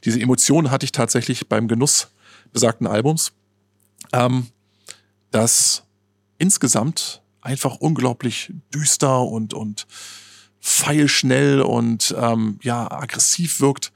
diese 0.04 0.20
Emotionen 0.20 0.70
hatte 0.70 0.84
ich 0.84 0.92
tatsächlich 0.92 1.48
beim 1.48 1.68
Genuss 1.68 2.08
besagten 2.52 2.86
Albums 2.86 3.32
ähm, 4.12 4.46
das 5.30 5.84
insgesamt 6.38 7.22
einfach 7.40 7.76
unglaublich 7.76 8.52
düster 8.72 9.22
und, 9.22 9.54
und 9.54 9.86
feilschnell 10.60 11.60
und 11.60 12.14
ähm, 12.18 12.58
ja, 12.62 12.90
aggressiv 12.90 13.60
wirkt. 13.60 13.92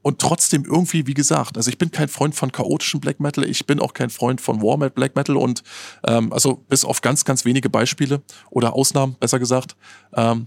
Und 0.00 0.20
trotzdem 0.20 0.64
irgendwie, 0.64 1.06
wie 1.06 1.14
gesagt, 1.14 1.56
also 1.56 1.68
ich 1.68 1.76
bin 1.76 1.90
kein 1.90 2.08
Freund 2.08 2.34
von 2.34 2.50
chaotischen 2.50 3.00
Black 3.00 3.20
Metal, 3.20 3.44
ich 3.44 3.66
bin 3.66 3.80
auch 3.80 3.92
kein 3.92 4.10
Freund 4.10 4.40
von 4.40 4.62
War 4.62 4.78
Black 4.90 5.16
Metal 5.16 5.36
und 5.36 5.62
ähm, 6.06 6.32
also 6.32 6.64
bis 6.68 6.84
auf 6.84 7.02
ganz, 7.02 7.24
ganz 7.24 7.44
wenige 7.44 7.68
Beispiele 7.68 8.22
oder 8.48 8.74
Ausnahmen, 8.74 9.16
besser 9.20 9.38
gesagt. 9.38 9.76
Ähm, 10.14 10.46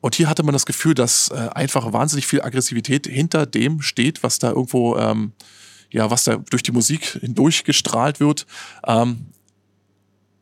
und 0.00 0.16
hier 0.16 0.28
hatte 0.28 0.42
man 0.42 0.52
das 0.52 0.66
Gefühl, 0.66 0.92
dass 0.92 1.28
äh, 1.28 1.48
einfach 1.54 1.94
wahnsinnig 1.94 2.26
viel 2.26 2.42
Aggressivität 2.42 3.06
hinter 3.06 3.46
dem 3.46 3.80
steht, 3.80 4.22
was 4.22 4.38
da 4.38 4.50
irgendwo 4.50 4.96
ähm, 4.98 5.32
ja, 5.94 6.10
was 6.10 6.24
da 6.24 6.36
durch 6.36 6.62
die 6.64 6.72
Musik 6.72 7.18
hindurch 7.20 7.64
gestrahlt 7.64 8.18
wird. 8.18 8.46
Ähm, 8.86 9.26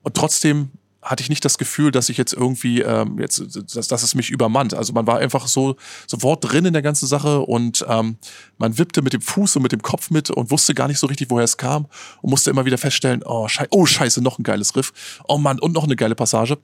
und 0.02 0.14
trotzdem 0.14 0.70
hatte 1.02 1.22
ich 1.22 1.28
nicht 1.28 1.44
das 1.44 1.58
Gefühl, 1.58 1.90
dass 1.90 2.08
ich 2.08 2.16
jetzt 2.16 2.32
irgendwie 2.32 2.80
ähm, 2.80 3.18
jetzt, 3.18 3.42
dass, 3.74 3.88
dass 3.88 4.02
es 4.02 4.14
mich 4.14 4.30
übermannt. 4.30 4.72
Also 4.72 4.92
man 4.92 5.06
war 5.06 5.18
einfach 5.18 5.48
so 5.48 5.76
sofort 6.06 6.44
drin 6.44 6.64
in 6.64 6.72
der 6.72 6.80
ganzen 6.80 7.06
Sache 7.06 7.40
und 7.40 7.84
ähm, 7.88 8.16
man 8.56 8.78
wippte 8.78 9.02
mit 9.02 9.12
dem 9.12 9.20
Fuß 9.20 9.56
und 9.56 9.62
mit 9.62 9.72
dem 9.72 9.82
Kopf 9.82 10.10
mit 10.10 10.30
und 10.30 10.50
wusste 10.50 10.74
gar 10.74 10.88
nicht 10.88 10.98
so 10.98 11.06
richtig, 11.08 11.28
woher 11.28 11.44
es 11.44 11.56
kam 11.56 11.86
und 12.22 12.30
musste 12.30 12.50
immer 12.50 12.64
wieder 12.64 12.78
feststellen, 12.78 13.22
oh, 13.24 13.46
scheiße, 13.46 13.68
oh 13.72 13.84
scheiße, 13.84 14.22
noch 14.22 14.38
ein 14.38 14.44
geiles 14.44 14.74
Riff, 14.74 15.20
oh 15.28 15.38
Mann 15.38 15.58
und 15.58 15.72
noch 15.72 15.84
eine 15.84 15.96
geile 15.96 16.14
Passage. 16.14 16.56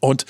Und 0.00 0.24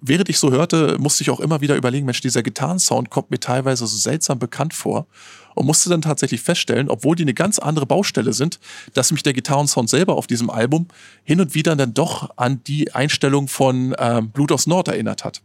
während 0.00 0.28
ich 0.28 0.38
so 0.38 0.50
hörte, 0.50 0.96
musste 0.98 1.22
ich 1.22 1.30
auch 1.30 1.40
immer 1.40 1.60
wieder 1.60 1.76
überlegen, 1.76 2.06
Mensch, 2.06 2.20
dieser 2.20 2.42
Gitarrensound 2.42 3.10
kommt 3.10 3.30
mir 3.30 3.40
teilweise 3.40 3.86
so 3.86 3.96
seltsam 3.96 4.38
bekannt 4.38 4.74
vor 4.74 5.06
und 5.54 5.66
musste 5.66 5.90
dann 5.90 6.02
tatsächlich 6.02 6.40
feststellen, 6.40 6.88
obwohl 6.88 7.16
die 7.16 7.24
eine 7.24 7.34
ganz 7.34 7.58
andere 7.58 7.86
Baustelle 7.86 8.32
sind, 8.32 8.58
dass 8.94 9.12
mich 9.12 9.22
der 9.22 9.32
Gitarrensound 9.32 9.90
selber 9.90 10.16
auf 10.16 10.26
diesem 10.26 10.50
Album 10.50 10.88
hin 11.24 11.40
und 11.40 11.54
wieder 11.54 11.76
dann 11.76 11.94
doch 11.94 12.30
an 12.36 12.62
die 12.64 12.94
Einstellung 12.94 13.48
von 13.48 13.94
ähm, 13.98 14.30
Blut 14.30 14.52
aus 14.52 14.66
Nord 14.66 14.88
erinnert 14.88 15.24
hat. 15.24 15.42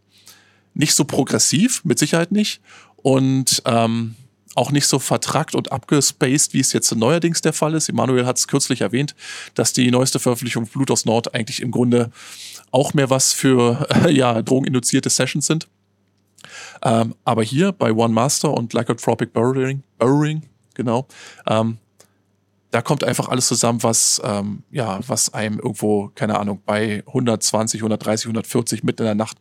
Nicht 0.74 0.96
so 0.96 1.06
progressiv, 1.06 1.84
mit 1.84 2.00
Sicherheit 2.00 2.32
nicht. 2.32 2.62
Und 2.98 3.62
ähm, 3.66 4.16
auch 4.56 4.72
nicht 4.72 4.88
so 4.88 5.00
vertrackt 5.00 5.54
und 5.54 5.72
abgespaced, 5.72 6.54
wie 6.54 6.62
es 6.62 6.74
jetzt 6.74 6.96
neuerdings 6.96 7.42
der 7.42 7.54
Fall 7.54 7.74
ist. 7.74 7.90
Emanuel 7.90 8.26
hat 8.26 8.38
es 8.38 8.48
kürzlich 8.48 8.82
erwähnt, 8.82 9.14
dass 9.54 9.74
die 9.74 9.92
neueste 9.92 10.18
Veröffentlichung 10.18 10.66
Blut 10.66 10.90
aus 10.90 11.06
Nord 11.06 11.36
eigentlich 11.36 11.62
im 11.62 11.72
Grunde 11.72 12.10
auch 12.72 12.94
mehr 12.94 13.10
was 13.10 13.34
für 13.34 13.88
äh, 14.06 14.12
ja, 14.16 14.42
drogeninduzierte 14.42 15.10
Sessions 15.10 15.48
sind. 15.48 15.68
Ähm, 16.84 17.16
aber 17.24 17.44
hier 17.44 17.72
bei 17.72 17.92
One 17.92 18.14
Master 18.14 18.54
und 18.54 18.74
Lycanthropic 18.74 19.32
Burrowing, 19.34 19.84
Burrowing 19.98 20.44
genau, 20.74 21.08
ähm, 21.48 21.78
da 22.76 22.82
kommt 22.82 23.06
einfach 23.06 23.30
alles 23.30 23.48
zusammen, 23.48 23.84
was, 23.84 24.22
ähm, 24.26 24.64
ja, 24.70 25.00
was 25.08 25.34
einem 25.34 25.60
irgendwo, 25.60 26.12
keine 26.14 26.38
Ahnung, 26.38 26.62
bei 26.66 27.04
120, 27.08 27.80
130, 27.80 28.26
140 28.26 28.84
mitten 28.84 29.04
in 29.04 29.06
der 29.06 29.16
Nacht 29.16 29.38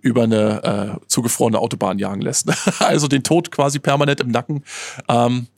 über 0.00 0.22
eine 0.22 0.62
äh, 1.02 1.06
zugefrorene 1.08 1.58
Autobahn 1.58 1.98
jagen 1.98 2.20
lässt. 2.20 2.48
also 2.80 3.08
den 3.08 3.24
Tod 3.24 3.50
quasi 3.50 3.80
permanent 3.80 4.20
im 4.20 4.28
Nacken. 4.28 4.62
Ähm, 5.08 5.48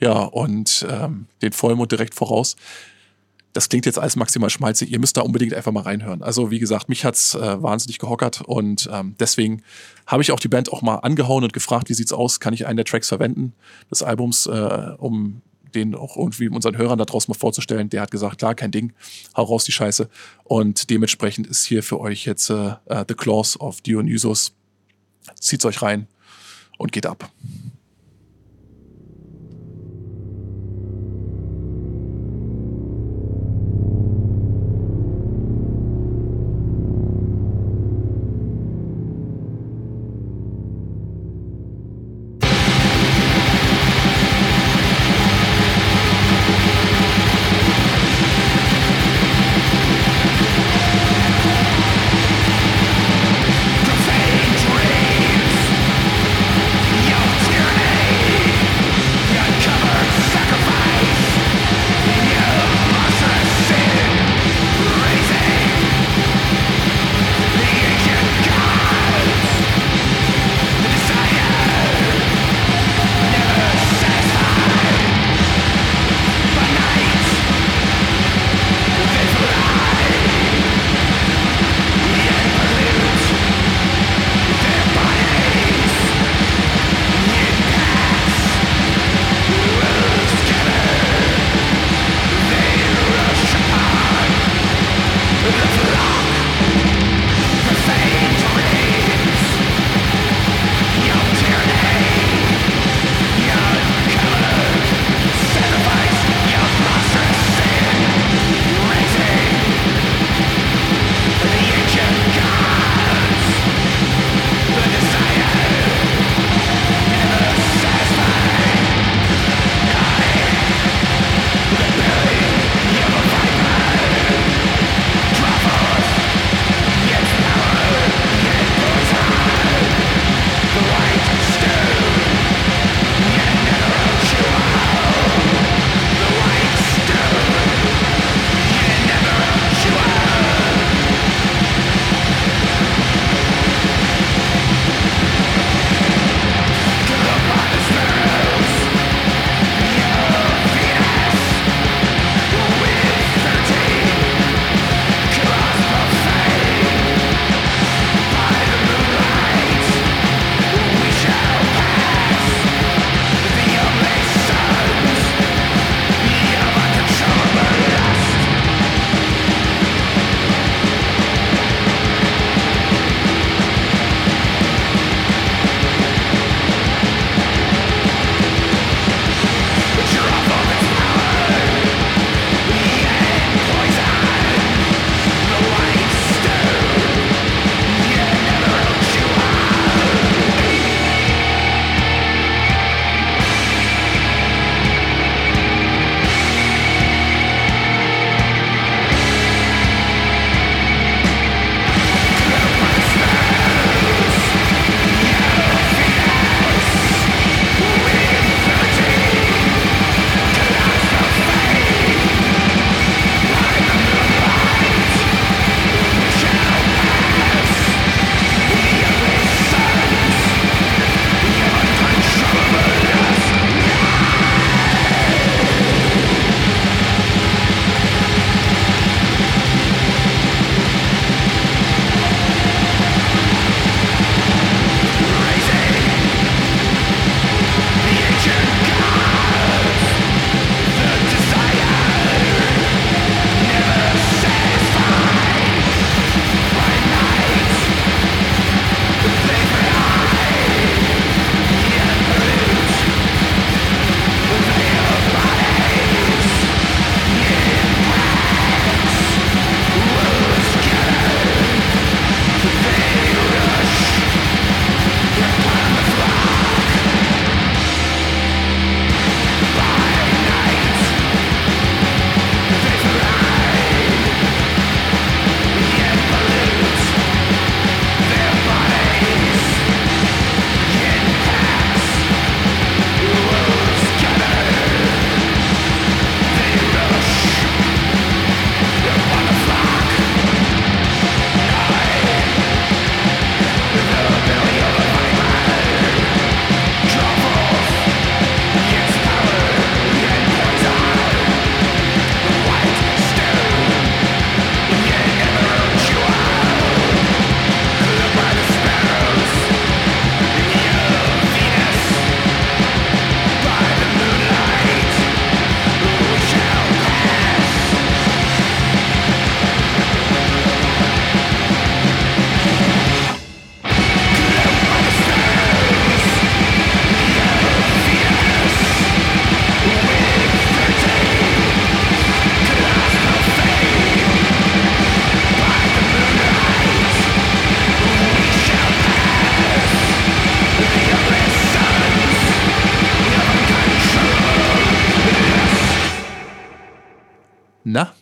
ja, 0.00 0.14
und 0.14 0.86
ähm, 0.88 1.26
den 1.42 1.52
Vollmond 1.52 1.92
direkt 1.92 2.14
voraus. 2.14 2.56
Das 3.52 3.68
klingt 3.68 3.86
jetzt 3.86 3.98
alles 3.98 4.14
maximal 4.14 4.50
schmalzig. 4.50 4.92
Ihr 4.92 4.98
müsst 5.00 5.16
da 5.16 5.22
unbedingt 5.22 5.54
einfach 5.54 5.72
mal 5.72 5.82
reinhören. 5.82 6.22
Also 6.22 6.50
wie 6.50 6.58
gesagt, 6.58 6.88
mich 6.88 7.04
hat's 7.04 7.34
äh, 7.34 7.62
wahnsinnig 7.62 7.98
gehockert 7.98 8.42
und 8.42 8.88
ähm, 8.92 9.14
deswegen 9.18 9.62
habe 10.06 10.22
ich 10.22 10.32
auch 10.32 10.40
die 10.40 10.48
Band 10.48 10.72
auch 10.72 10.82
mal 10.82 10.96
angehauen 10.96 11.44
und 11.44 11.52
gefragt, 11.52 11.88
wie 11.88 11.94
sieht's 11.94 12.12
aus? 12.12 12.40
Kann 12.40 12.54
ich 12.54 12.66
einen 12.66 12.76
der 12.76 12.84
Tracks 12.84 13.08
verwenden 13.08 13.54
des 13.90 14.02
Albums, 14.02 14.46
äh, 14.46 14.94
um 14.98 15.42
den 15.74 15.94
auch 15.94 16.16
irgendwie 16.16 16.48
unseren 16.48 16.76
Hörern 16.76 16.98
da 16.98 17.04
draußen 17.04 17.30
mal 17.30 17.38
vorzustellen. 17.38 17.90
Der 17.90 18.02
hat 18.02 18.10
gesagt, 18.10 18.38
klar, 18.38 18.54
kein 18.54 18.70
Ding, 18.70 18.92
hau 19.36 19.44
raus 19.44 19.64
die 19.64 19.72
Scheiße. 19.72 20.08
Und 20.44 20.90
dementsprechend 20.90 21.46
ist 21.46 21.64
hier 21.64 21.82
für 21.82 22.00
euch 22.00 22.24
jetzt 22.24 22.50
äh, 22.50 22.74
uh, 22.90 23.04
The 23.06 23.14
Claws 23.14 23.60
of 23.60 23.80
Dionysus. 23.80 24.52
Zieht's 25.38 25.64
euch 25.64 25.82
rein 25.82 26.06
und 26.78 26.92
geht 26.92 27.06
ab. 27.06 27.30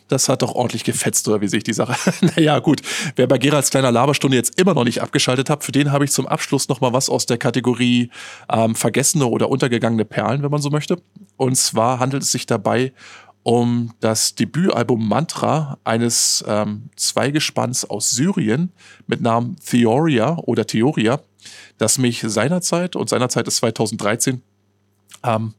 Das 0.07 0.29
hat 0.29 0.41
doch 0.41 0.53
ordentlich 0.55 0.83
gefetzt, 0.83 1.27
oder 1.27 1.41
wie 1.41 1.47
sehe 1.47 1.59
ich 1.59 1.63
die 1.63 1.73
Sache? 1.73 1.95
naja, 2.35 2.59
gut. 2.59 2.81
Wer 3.15 3.27
bei 3.27 3.37
Geralds 3.37 3.69
kleiner 3.69 3.91
Laberstunde 3.91 4.37
jetzt 4.37 4.59
immer 4.59 4.73
noch 4.73 4.83
nicht 4.83 5.01
abgeschaltet 5.01 5.49
hat, 5.49 5.63
für 5.63 5.71
den 5.71 5.91
habe 5.91 6.05
ich 6.05 6.11
zum 6.11 6.27
Abschluss 6.27 6.69
nochmal 6.69 6.93
was 6.93 7.09
aus 7.09 7.25
der 7.25 7.37
Kategorie 7.37 8.09
ähm, 8.49 8.75
vergessene 8.75 9.25
oder 9.25 9.49
untergegangene 9.49 10.05
Perlen, 10.05 10.43
wenn 10.43 10.51
man 10.51 10.61
so 10.61 10.69
möchte. 10.69 11.01
Und 11.35 11.55
zwar 11.55 11.99
handelt 11.99 12.23
es 12.23 12.31
sich 12.31 12.45
dabei 12.45 12.93
um 13.43 13.93
das 14.01 14.35
Debütalbum 14.35 15.07
Mantra 15.07 15.77
eines 15.85 16.43
ähm, 16.47 16.89
Zweigespanns 16.97 17.89
aus 17.89 18.11
Syrien 18.11 18.73
mit 19.05 19.21
Namen 19.21 19.55
Theoria 19.65 20.37
oder 20.39 20.67
Theoria, 20.67 21.21
das 21.77 21.97
mich 21.97 22.19
seinerzeit, 22.27 22.97
und 22.97 23.07
seinerzeit 23.07 23.47
ist 23.47 23.57
2013, 23.57 24.41
ähm, 25.23 25.53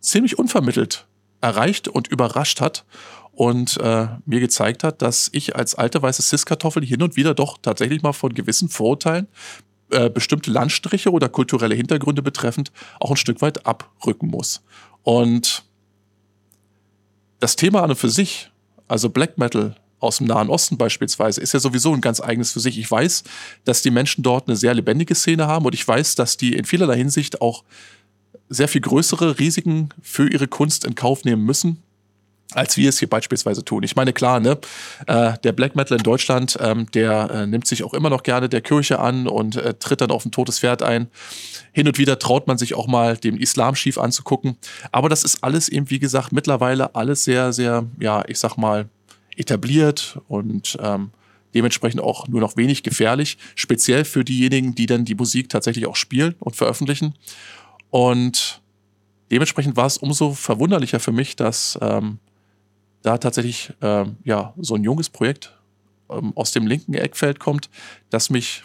ziemlich 0.00 0.38
unvermittelt 0.38 1.06
erreicht 1.40 1.88
und 1.88 2.08
überrascht 2.08 2.60
hat 2.60 2.84
und 3.36 3.76
äh, 3.82 4.08
mir 4.24 4.40
gezeigt 4.40 4.82
hat, 4.82 5.02
dass 5.02 5.28
ich 5.30 5.56
als 5.56 5.74
alte 5.74 6.00
weiße 6.00 6.22
Cis-Kartoffel 6.22 6.84
hin 6.84 7.02
und 7.02 7.16
wieder 7.16 7.34
doch 7.34 7.58
tatsächlich 7.60 8.02
mal 8.02 8.14
von 8.14 8.32
gewissen 8.32 8.70
Vorurteilen 8.70 9.28
äh, 9.90 10.08
bestimmte 10.08 10.50
Landstriche 10.50 11.12
oder 11.12 11.28
kulturelle 11.28 11.74
Hintergründe 11.74 12.22
betreffend 12.22 12.72
auch 12.98 13.10
ein 13.10 13.16
Stück 13.16 13.42
weit 13.42 13.66
abrücken 13.66 14.28
muss. 14.28 14.62
Und 15.02 15.64
das 17.38 17.56
Thema 17.56 17.82
an 17.82 17.90
und 17.90 17.96
für 17.96 18.08
sich, 18.08 18.50
also 18.88 19.10
Black 19.10 19.36
Metal 19.36 19.76
aus 20.00 20.16
dem 20.16 20.26
Nahen 20.28 20.48
Osten 20.48 20.78
beispielsweise, 20.78 21.42
ist 21.42 21.52
ja 21.52 21.60
sowieso 21.60 21.92
ein 21.92 22.00
ganz 22.00 22.22
eigenes 22.22 22.52
für 22.52 22.60
sich. 22.60 22.78
Ich 22.78 22.90
weiß, 22.90 23.22
dass 23.64 23.82
die 23.82 23.90
Menschen 23.90 24.22
dort 24.22 24.48
eine 24.48 24.56
sehr 24.56 24.72
lebendige 24.72 25.14
Szene 25.14 25.46
haben 25.46 25.66
und 25.66 25.74
ich 25.74 25.86
weiß, 25.86 26.14
dass 26.14 26.38
die 26.38 26.54
in 26.54 26.64
vielerlei 26.64 26.96
Hinsicht 26.96 27.42
auch 27.42 27.64
sehr 28.48 28.68
viel 28.68 28.80
größere 28.80 29.38
Risiken 29.38 29.90
für 30.00 30.26
ihre 30.26 30.48
Kunst 30.48 30.86
in 30.86 30.94
Kauf 30.94 31.24
nehmen 31.24 31.44
müssen, 31.44 31.82
als 32.52 32.76
wir 32.76 32.88
es 32.88 32.98
hier 32.98 33.08
beispielsweise 33.08 33.64
tun. 33.64 33.82
Ich 33.82 33.96
meine, 33.96 34.12
klar, 34.12 34.40
ne, 34.40 34.58
äh, 35.06 35.32
der 35.42 35.52
Black 35.52 35.74
Metal 35.74 35.96
in 35.96 36.02
Deutschland, 36.02 36.56
ähm, 36.60 36.90
der 36.92 37.30
äh, 37.30 37.46
nimmt 37.46 37.66
sich 37.66 37.82
auch 37.82 37.92
immer 37.92 38.10
noch 38.10 38.22
gerne 38.22 38.48
der 38.48 38.60
Kirche 38.60 39.00
an 39.00 39.26
und 39.26 39.56
äh, 39.56 39.74
tritt 39.74 40.00
dann 40.00 40.10
auf 40.10 40.24
ein 40.24 40.30
totes 40.30 40.60
Pferd 40.60 40.82
ein. 40.82 41.08
Hin 41.72 41.88
und 41.88 41.98
wieder 41.98 42.18
traut 42.18 42.46
man 42.46 42.56
sich 42.58 42.74
auch 42.74 42.86
mal 42.86 43.16
dem 43.16 43.36
Islam 43.36 43.74
schief 43.74 43.98
anzugucken. 43.98 44.56
Aber 44.92 45.08
das 45.08 45.24
ist 45.24 45.42
alles 45.42 45.68
eben, 45.68 45.90
wie 45.90 45.98
gesagt, 45.98 46.32
mittlerweile 46.32 46.94
alles 46.94 47.24
sehr, 47.24 47.52
sehr, 47.52 47.84
ja, 47.98 48.24
ich 48.28 48.38
sag 48.38 48.56
mal, 48.56 48.88
etabliert 49.36 50.18
und 50.28 50.78
ähm, 50.80 51.10
dementsprechend 51.54 52.00
auch 52.00 52.28
nur 52.28 52.40
noch 52.40 52.56
wenig 52.56 52.82
gefährlich, 52.82 53.38
speziell 53.54 54.04
für 54.04 54.24
diejenigen, 54.24 54.74
die 54.74 54.86
dann 54.86 55.04
die 55.04 55.14
Musik 55.14 55.48
tatsächlich 55.48 55.86
auch 55.86 55.96
spielen 55.96 56.34
und 56.38 56.56
veröffentlichen. 56.56 57.14
Und 57.90 58.60
dementsprechend 59.30 59.76
war 59.76 59.86
es 59.86 59.98
umso 59.98 60.32
verwunderlicher 60.32 61.00
für 61.00 61.12
mich, 61.12 61.36
dass 61.36 61.78
ähm, 61.80 62.18
da 63.06 63.18
tatsächlich 63.18 63.72
ähm, 63.82 64.16
ja, 64.24 64.52
so 64.58 64.74
ein 64.74 64.82
junges 64.82 65.08
Projekt 65.10 65.56
ähm, 66.10 66.32
aus 66.34 66.50
dem 66.50 66.66
linken 66.66 66.94
Eckfeld 66.94 67.38
kommt, 67.38 67.70
das 68.10 68.30
mich 68.30 68.64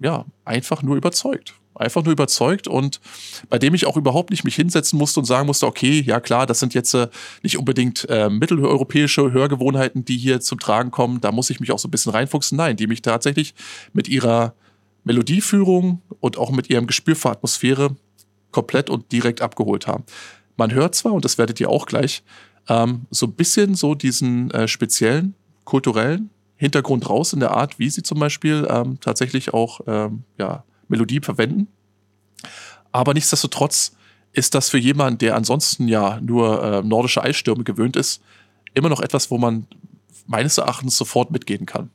ja 0.00 0.24
einfach 0.44 0.82
nur 0.82 0.96
überzeugt. 0.96 1.54
Einfach 1.76 2.02
nur 2.02 2.12
überzeugt 2.12 2.68
und 2.68 3.00
bei 3.50 3.58
dem 3.58 3.74
ich 3.74 3.86
auch 3.86 3.98
überhaupt 3.98 4.30
nicht 4.30 4.44
mich 4.44 4.56
hinsetzen 4.56 4.98
musste 4.98 5.20
und 5.20 5.26
sagen 5.26 5.46
musste, 5.46 5.66
okay, 5.66 6.00
ja 6.00 6.20
klar, 6.20 6.46
das 6.46 6.58
sind 6.58 6.72
jetzt 6.74 6.94
äh, 6.94 7.08
nicht 7.42 7.58
unbedingt 7.58 8.08
äh, 8.08 8.30
mitteleuropäische 8.30 9.30
Hörgewohnheiten, 9.30 10.04
die 10.04 10.16
hier 10.16 10.40
zum 10.40 10.58
Tragen 10.58 10.90
kommen. 10.90 11.20
Da 11.20 11.30
muss 11.32 11.50
ich 11.50 11.60
mich 11.60 11.70
auch 11.70 11.78
so 11.78 11.86
ein 11.86 11.90
bisschen 11.90 12.12
reinfuchsen. 12.12 12.56
Nein, 12.56 12.76
die 12.76 12.86
mich 12.86 13.02
tatsächlich 13.02 13.54
mit 13.92 14.08
ihrer 14.08 14.54
Melodieführung 15.04 16.00
und 16.18 16.38
auch 16.38 16.50
mit 16.50 16.70
ihrem 16.70 16.86
Gespür 16.86 17.14
für 17.14 17.30
Atmosphäre 17.30 17.94
komplett 18.50 18.88
und 18.88 19.12
direkt 19.12 19.42
abgeholt 19.42 19.86
haben. 19.86 20.04
Man 20.56 20.72
hört 20.72 20.94
zwar, 20.94 21.12
und 21.12 21.26
das 21.26 21.36
werdet 21.36 21.60
ihr 21.60 21.68
auch 21.68 21.84
gleich, 21.84 22.24
ähm, 22.68 23.06
so 23.10 23.26
ein 23.26 23.32
bisschen 23.32 23.74
so 23.74 23.94
diesen 23.94 24.50
äh, 24.50 24.68
speziellen 24.68 25.34
kulturellen 25.64 26.30
Hintergrund 26.56 27.08
raus 27.08 27.32
in 27.32 27.40
der 27.40 27.50
Art, 27.50 27.78
wie 27.78 27.90
sie 27.90 28.02
zum 28.02 28.18
Beispiel 28.18 28.66
ähm, 28.70 28.98
tatsächlich 29.00 29.52
auch 29.52 29.80
ähm, 29.86 30.22
ja, 30.38 30.64
Melodie 30.88 31.20
verwenden. 31.20 31.68
Aber 32.92 33.12
nichtsdestotrotz 33.12 33.94
ist 34.32 34.54
das 34.54 34.70
für 34.70 34.78
jemanden, 34.78 35.18
der 35.18 35.36
ansonsten 35.36 35.88
ja 35.88 36.20
nur 36.20 36.62
äh, 36.62 36.82
nordische 36.82 37.22
Eisstürme 37.22 37.64
gewöhnt 37.64 37.96
ist, 37.96 38.22
immer 38.74 38.88
noch 38.88 39.00
etwas, 39.00 39.30
wo 39.30 39.38
man 39.38 39.66
meines 40.26 40.58
Erachtens 40.58 40.96
sofort 40.96 41.30
mitgehen 41.30 41.66
kann. 41.66 41.90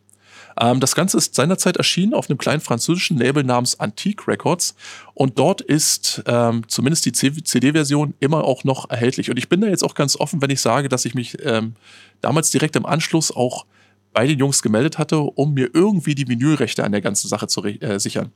Ähm, 0.61 0.79
das 0.79 0.95
Ganze 0.95 1.17
ist 1.17 1.33
seinerzeit 1.33 1.77
erschienen 1.77 2.13
auf 2.13 2.29
einem 2.29 2.37
kleinen 2.37 2.61
französischen 2.61 3.17
Label 3.17 3.43
namens 3.43 3.79
Antique 3.79 4.27
Records 4.27 4.75
und 5.15 5.39
dort 5.39 5.59
ist 5.59 6.23
ähm, 6.27 6.63
zumindest 6.67 7.05
die 7.05 7.11
CD-Version 7.11 8.13
immer 8.19 8.43
auch 8.43 8.63
noch 8.63 8.89
erhältlich. 8.89 9.29
Und 9.31 9.37
ich 9.37 9.49
bin 9.49 9.61
da 9.61 9.67
jetzt 9.67 9.83
auch 9.83 9.95
ganz 9.95 10.15
offen, 10.15 10.41
wenn 10.41 10.51
ich 10.51 10.61
sage, 10.61 10.87
dass 10.87 11.05
ich 11.05 11.15
mich 11.15 11.37
ähm, 11.43 11.73
damals 12.21 12.51
direkt 12.51 12.75
im 12.75 12.85
Anschluss 12.85 13.35
auch 13.35 13.65
bei 14.13 14.27
den 14.27 14.37
Jungs 14.37 14.61
gemeldet 14.61 14.97
hatte, 14.97 15.19
um 15.19 15.53
mir 15.53 15.69
irgendwie 15.73 16.15
die 16.15 16.27
Vinylrechte 16.27 16.83
an 16.83 16.91
der 16.91 17.01
ganzen 17.01 17.27
Sache 17.27 17.47
zu 17.47 17.63
äh, 17.63 17.99
sichern. 17.99 18.31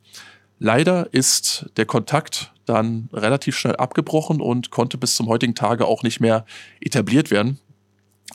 Leider 0.58 1.14
ist 1.14 1.70
der 1.78 1.86
Kontakt 1.86 2.54
dann 2.66 3.10
relativ 3.14 3.58
schnell 3.58 3.76
abgebrochen 3.76 4.42
und 4.42 4.72
konnte 4.72 4.98
bis 4.98 5.16
zum 5.16 5.28
heutigen 5.28 5.54
Tage 5.54 5.86
auch 5.86 6.02
nicht 6.02 6.22
mehr 6.22 6.46
etabliert 6.80 7.30
werden. 7.30 7.60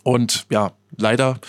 Und 0.04 0.46
ja, 0.50 0.72
leider 0.96 1.40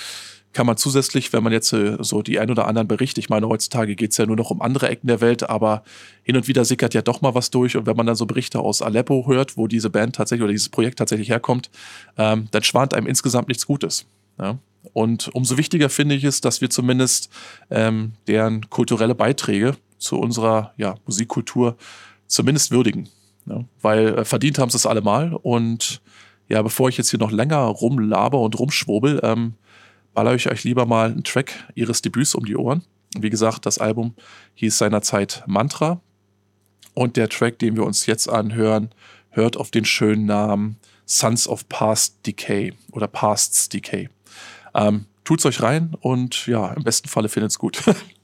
kann 0.53 0.65
man 0.65 0.77
zusätzlich, 0.77 1.31
wenn 1.33 1.43
man 1.43 1.53
jetzt 1.53 1.71
äh, 1.73 1.97
so 1.99 2.21
die 2.21 2.39
ein 2.39 2.51
oder 2.51 2.67
anderen 2.67 2.87
Berichte, 2.87 3.19
ich 3.19 3.29
meine, 3.29 3.47
heutzutage 3.47 3.95
geht 3.95 4.11
es 4.11 4.17
ja 4.17 4.25
nur 4.25 4.35
noch 4.35 4.51
um 4.51 4.61
andere 4.61 4.89
Ecken 4.89 5.07
der 5.07 5.21
Welt, 5.21 5.49
aber 5.49 5.83
hin 6.23 6.35
und 6.35 6.47
wieder 6.47 6.65
sickert 6.65 6.93
ja 6.93 7.01
doch 7.01 7.21
mal 7.21 7.35
was 7.35 7.51
durch 7.51 7.77
und 7.77 7.85
wenn 7.85 7.95
man 7.95 8.05
dann 8.05 8.15
so 8.15 8.25
Berichte 8.25 8.59
aus 8.59 8.81
Aleppo 8.81 9.25
hört, 9.27 9.57
wo 9.57 9.67
diese 9.67 9.89
Band 9.89 10.15
tatsächlich 10.15 10.43
oder 10.43 10.51
dieses 10.51 10.69
Projekt 10.69 10.99
tatsächlich 10.99 11.29
herkommt, 11.29 11.69
ähm, 12.17 12.47
dann 12.51 12.63
schwant 12.63 12.93
einem 12.93 13.07
insgesamt 13.07 13.47
nichts 13.47 13.65
Gutes. 13.65 14.05
Ja? 14.39 14.57
Und 14.93 15.29
umso 15.33 15.57
wichtiger 15.57 15.89
finde 15.89 16.15
ich 16.15 16.23
es, 16.23 16.41
dass 16.41 16.61
wir 16.61 16.69
zumindest 16.69 17.29
ähm, 17.69 18.13
deren 18.27 18.69
kulturelle 18.69 19.15
Beiträge 19.15 19.75
zu 19.97 20.17
unserer 20.17 20.73
ja, 20.77 20.95
Musikkultur 21.05 21.77
zumindest 22.27 22.71
würdigen. 22.71 23.07
Ja? 23.45 23.63
Weil 23.81 24.19
äh, 24.19 24.25
verdient 24.25 24.59
haben 24.59 24.69
sie 24.69 24.77
es 24.77 24.85
allemal 24.85 25.33
und 25.33 26.01
ja, 26.49 26.61
bevor 26.61 26.89
ich 26.89 26.97
jetzt 26.97 27.09
hier 27.09 27.19
noch 27.19 27.31
länger 27.31 27.59
rumlaber 27.59 28.41
und 28.41 28.59
rumschwurbel, 28.59 29.21
ähm, 29.23 29.53
baller 30.13 30.35
ich 30.35 30.49
euch 30.49 30.63
lieber 30.63 30.85
mal 30.85 31.11
einen 31.11 31.23
Track 31.23 31.53
ihres 31.75 32.01
Debüts 32.01 32.35
um 32.35 32.45
die 32.45 32.55
Ohren. 32.55 32.83
Wie 33.17 33.29
gesagt, 33.29 33.65
das 33.65 33.77
Album 33.77 34.15
hieß 34.55 34.77
seinerzeit 34.77 35.43
Mantra. 35.47 36.01
Und 36.93 37.17
der 37.17 37.29
Track, 37.29 37.59
den 37.59 37.75
wir 37.75 37.85
uns 37.85 38.05
jetzt 38.05 38.29
anhören, 38.29 38.89
hört 39.29 39.57
auf 39.57 39.71
den 39.71 39.85
schönen 39.85 40.25
Namen 40.25 40.77
Sons 41.05 41.47
of 41.47 41.67
Past 41.69 42.25
Decay 42.25 42.73
oder 42.91 43.07
Past's 43.07 43.69
Decay. 43.69 44.09
Ähm, 44.73 45.05
tut's 45.23 45.45
euch 45.45 45.61
rein 45.61 45.95
und 45.99 46.47
ja, 46.47 46.71
im 46.73 46.83
besten 46.83 47.09
Falle 47.09 47.29
findet's 47.29 47.59
gut. 47.59 47.83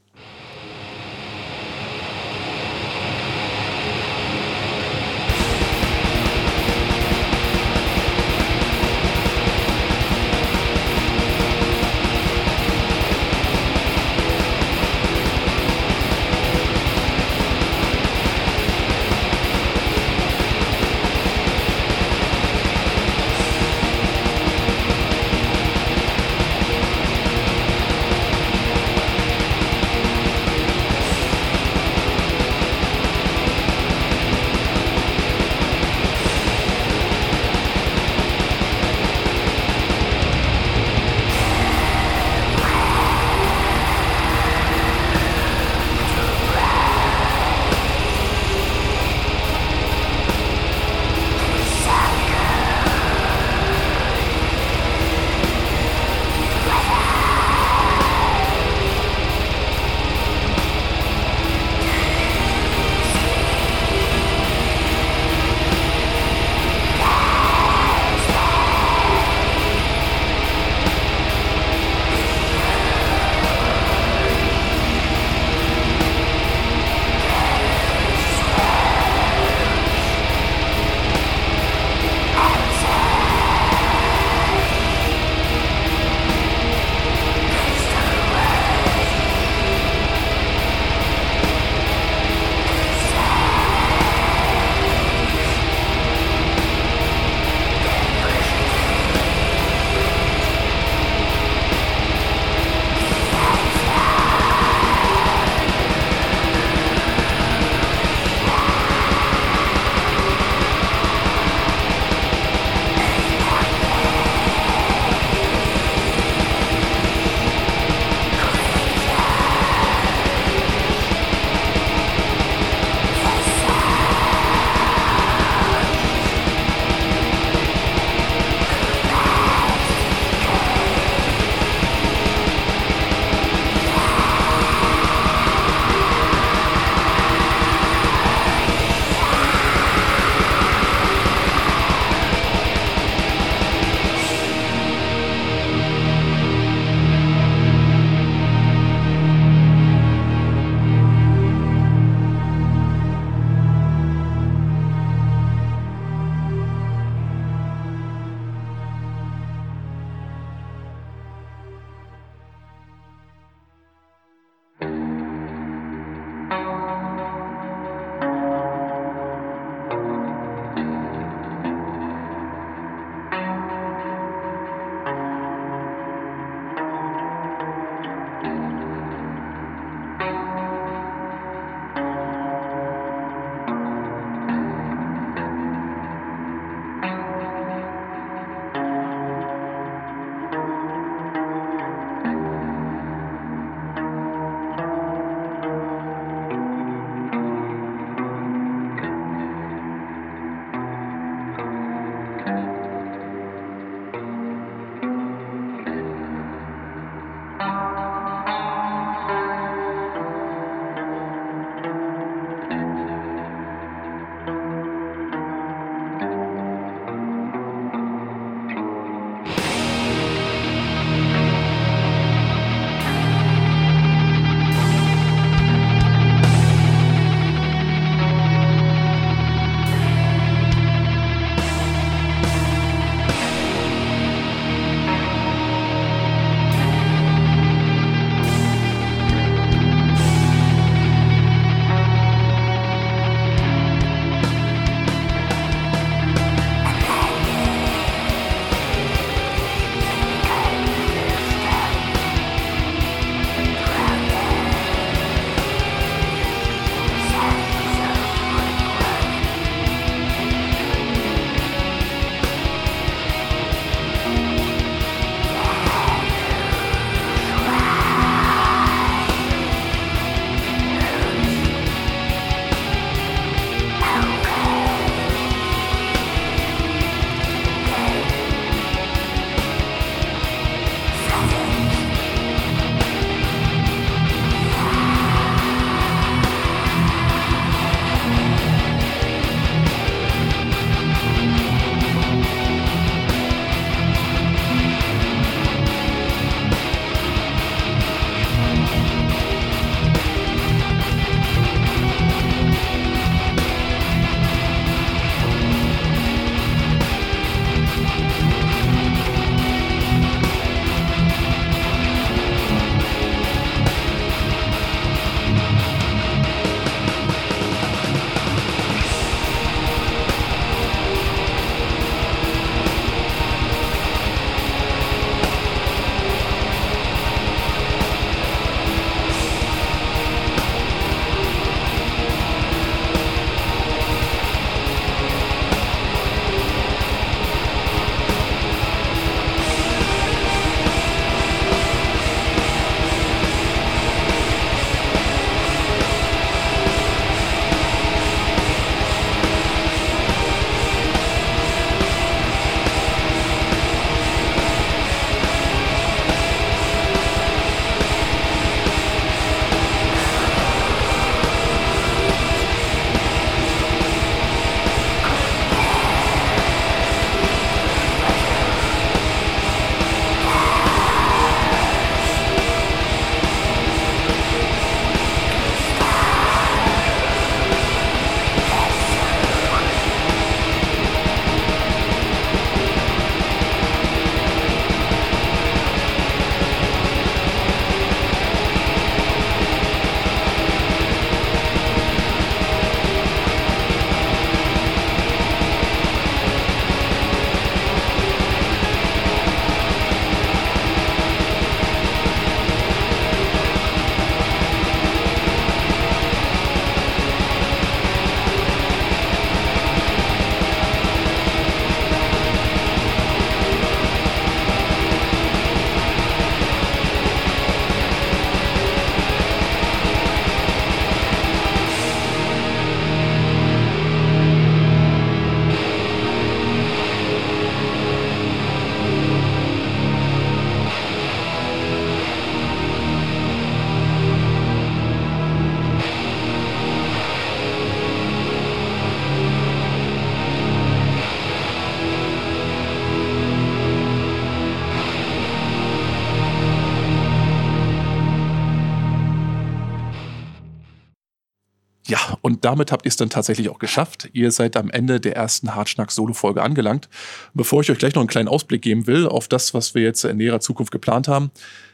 damit 452.68 452.92
habt 452.92 453.06
ihr 453.06 453.10
es 453.10 453.16
dann 453.16 453.30
tatsächlich 453.30 453.70
auch 453.70 453.80
geschafft. 453.80 454.30
Ihr 454.34 454.52
seid 454.52 454.76
am 454.76 454.90
Ende 454.90 455.22
der 455.22 455.38
ersten 455.38 455.74
Hartschnack-Solo-Folge 455.74 456.62
angelangt. 456.62 457.08
Bevor 457.54 457.80
ich 457.80 457.90
euch 457.90 457.98
gleich 457.98 458.14
noch 458.14 458.22
einen 458.22 458.28
kleinen 458.28 458.50
Ausblick 458.50 458.82
geben 458.82 459.08
will 459.08 459.26
auf 459.26 459.48
das, 459.48 459.74
was 459.74 459.96
wir 459.96 460.02
jetzt 460.02 460.26
in 460.26 460.36
näherer 460.36 460.60
Zukunft 460.60 460.92
geplant 460.92 461.30
haben, 461.30 461.50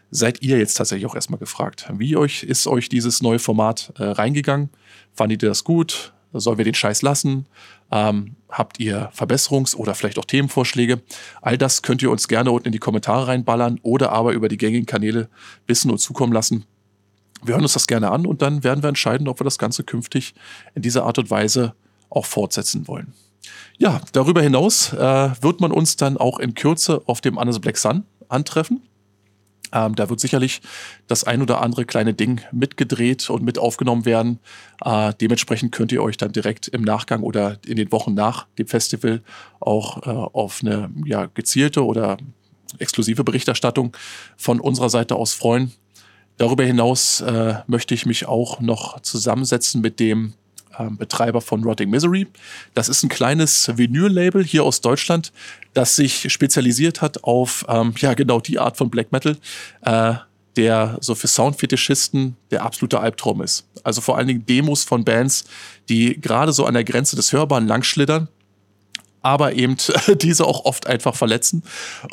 seid 0.10 0.42
ihr 0.42 0.58
jetzt 0.58 0.74
tatsächlich 0.74 1.06
auch 1.06 1.14
erstmal 1.14 1.38
gefragt. 1.38 1.86
Wie 1.94 2.18
euch 2.18 2.42
ist 2.42 2.66
euch 2.66 2.90
dieses 2.90 3.22
neue 3.22 3.38
Format 3.38 3.94
äh, 4.00 4.04
reingegangen? 4.04 4.72
Fandet 5.14 5.44
ihr 5.44 5.50
das 5.50 5.64
gut? 5.64 6.12
Sollen 6.34 6.58
wir 6.58 6.66
den 6.66 6.74
Scheiß 6.74 7.04
lassen? 7.04 7.46
Ähm, 7.92 8.36
habt 8.50 8.80
ihr 8.80 9.12
Verbesserungs- 9.16 9.76
oder 9.76 9.94
vielleicht 9.94 10.18
auch 10.18 10.26
Themenvorschläge? 10.26 11.04
All 11.44 11.60
das 11.60 11.84
könnt 11.84 12.02
ihr 12.02 12.10
uns 12.10 12.28
gerne 12.28 12.50
unten 12.50 12.70
in 12.70 12.72
die 12.72 12.80
Kommentare 12.80 13.28
reinballern 13.28 13.80
oder 13.84 14.12
aber 14.12 14.34
über 14.34 14.50
die 14.50 14.58
gängigen 14.58 14.88
Kanäle 14.88 15.30
wissen 15.68 15.92
und 15.92 16.00
zukommen 16.00 16.34
lassen. 16.34 16.66
Wir 17.46 17.56
hören 17.56 17.64
uns 17.64 17.74
das 17.74 17.88
gerne 17.88 18.12
an 18.12 18.26
und 18.26 18.42
dann 18.42 18.64
werden 18.64 18.84
wir 18.84 18.90
entscheiden, 18.90 19.28
ob 19.28 19.40
wir 19.40 19.46
das 19.46 19.58
Ganze 19.58 19.84
künftig 19.84 20.34
in 20.76 20.82
dieser 20.82 21.06
Art 21.06 21.18
und 21.18 21.30
Weise 21.30 21.74
auch 22.10 22.26
fortsetzen 22.26 22.88
wollen. 22.88 23.14
Ja, 23.78 24.02
darüber 24.12 24.42
hinaus 24.42 24.94
äh, 24.94 24.98
wird 25.42 25.60
man 25.60 25.72
uns 25.72 25.96
dann 25.96 26.18
auch 26.18 26.40
in 26.40 26.54
Kürze 26.54 27.02
auf 27.06 27.22
dem 27.22 27.38
Anders 27.38 27.60
Black 27.60 27.78
Sun 27.78 28.04
antreffen. 28.30 28.82
Ähm, 29.74 29.96
da 29.96 30.10
wird 30.10 30.20
sicherlich 30.20 30.62
das 31.08 31.24
ein 31.24 31.42
oder 31.42 31.62
andere 31.62 31.86
kleine 31.86 32.14
Ding 32.14 32.42
mitgedreht 32.52 33.30
und 33.30 33.44
mit 33.44 33.58
aufgenommen 33.58 34.06
werden. 34.06 34.40
Äh, 34.86 35.14
dementsprechend 35.20 35.72
könnt 35.72 35.92
ihr 35.92 36.04
euch 36.04 36.18
dann 36.18 36.32
direkt 36.32 36.68
im 36.68 36.84
Nachgang 36.84 37.24
oder 37.24 37.58
in 37.66 37.78
den 37.78 37.92
Wochen 37.92 38.14
nach 38.14 38.46
dem 38.60 38.68
Festival 38.68 39.24
auch 39.60 40.06
äh, 40.06 40.10
auf 40.10 40.60
eine 40.62 40.92
ja, 41.06 41.26
gezielte 41.26 41.84
oder 41.84 42.18
exklusive 42.78 43.24
Berichterstattung 43.24 43.98
von 44.38 44.60
unserer 44.60 44.90
Seite 44.90 45.16
aus 45.16 45.34
freuen. 45.34 45.72
Darüber 46.38 46.64
hinaus 46.64 47.22
äh, 47.22 47.56
möchte 47.68 47.94
ich 47.94 48.06
mich 48.06 48.28
auch 48.28 48.60
noch 48.60 49.00
zusammensetzen 49.02 49.82
mit 49.82 50.00
dem 50.00 50.34
ähm, 50.80 50.98
Betreiber 50.98 51.42
von 51.42 51.64
Rotting 51.64 51.90
Misery. 51.90 52.28
Das 52.74 52.90
ist 52.90 53.04
ein 53.04 53.10
kleines 53.10 53.72
Vinyl-Label 53.78 54.44
hier 54.44 54.64
aus 54.64 54.82
Deutschland, 54.82 55.32
das 55.74 55.96
sich 55.96 56.32
spezialisiert 56.32 57.02
hat 57.02 57.24
auf 57.24 57.66
ähm, 57.68 57.94
ja 57.98 58.14
genau 58.14 58.40
die 58.40 58.60
Art 58.60 58.78
von 58.78 58.90
Black 58.90 59.12
Metal, 59.12 59.38
äh, 59.82 60.16
der 60.56 60.98
so 61.02 61.16
für 61.16 61.28
Soundfetischisten 61.28 62.36
der 62.52 62.64
absolute 62.64 63.00
Albtraum 63.00 63.42
ist. 63.42 63.66
Also 63.84 64.02
vor 64.02 64.18
allen 64.18 64.28
Dingen 64.28 64.46
Demos 64.46 64.84
von 64.84 65.04
Bands, 65.04 65.46
die 65.90 66.20
gerade 66.20 66.54
so 66.54 66.66
an 66.66 66.74
der 66.74 66.84
Grenze 66.84 67.16
des 67.16 67.32
Hörbaren 67.32 67.68
langschlittern 67.68 68.28
aber 69.24 69.54
eben 69.54 69.78
diese 70.22 70.46
auch 70.46 70.66
oft 70.66 70.86
einfach 70.86 71.16
verletzen. 71.16 71.64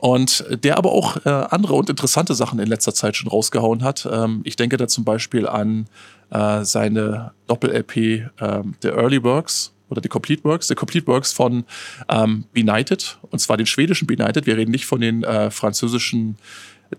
Und 0.01 0.45
der 0.65 0.79
aber 0.79 0.93
auch 0.93 1.17
äh, 1.27 1.29
andere 1.29 1.75
und 1.75 1.91
interessante 1.91 2.35
Sachen 2.35 2.59
in 2.59 2.69
letzter 2.69 2.95
Zeit 2.95 3.17
schon 3.17 3.29
rausgehauen 3.29 3.85
hat. 3.85 4.09
Ähm, 4.11 4.41
ich 4.45 4.57
denke 4.57 4.79
da 4.79 4.89
zum 4.89 5.05
Beispiel 5.05 5.47
an 5.47 5.87
äh, 6.31 6.65
seine 6.65 7.33
Doppel-LP 7.49 8.31
ähm, 8.41 8.75
The 8.81 8.89
Early 8.89 9.23
Works 9.23 9.73
oder 9.91 10.01
die 10.01 10.09
Complete 10.09 10.45
Works, 10.45 10.69
The 10.69 10.77
Complete 10.77 11.07
Works 11.09 11.33
von 11.33 11.65
ähm, 12.09 12.45
Benighted, 12.53 13.19
und 13.31 13.41
zwar 13.41 13.57
den 13.57 13.67
schwedischen 13.67 14.07
Benighted. 14.07 14.47
Wir 14.47 14.57
reden 14.57 14.71
nicht 14.71 14.87
von 14.87 15.01
den 15.01 15.25
äh, 15.25 15.51
französischen 15.51 16.39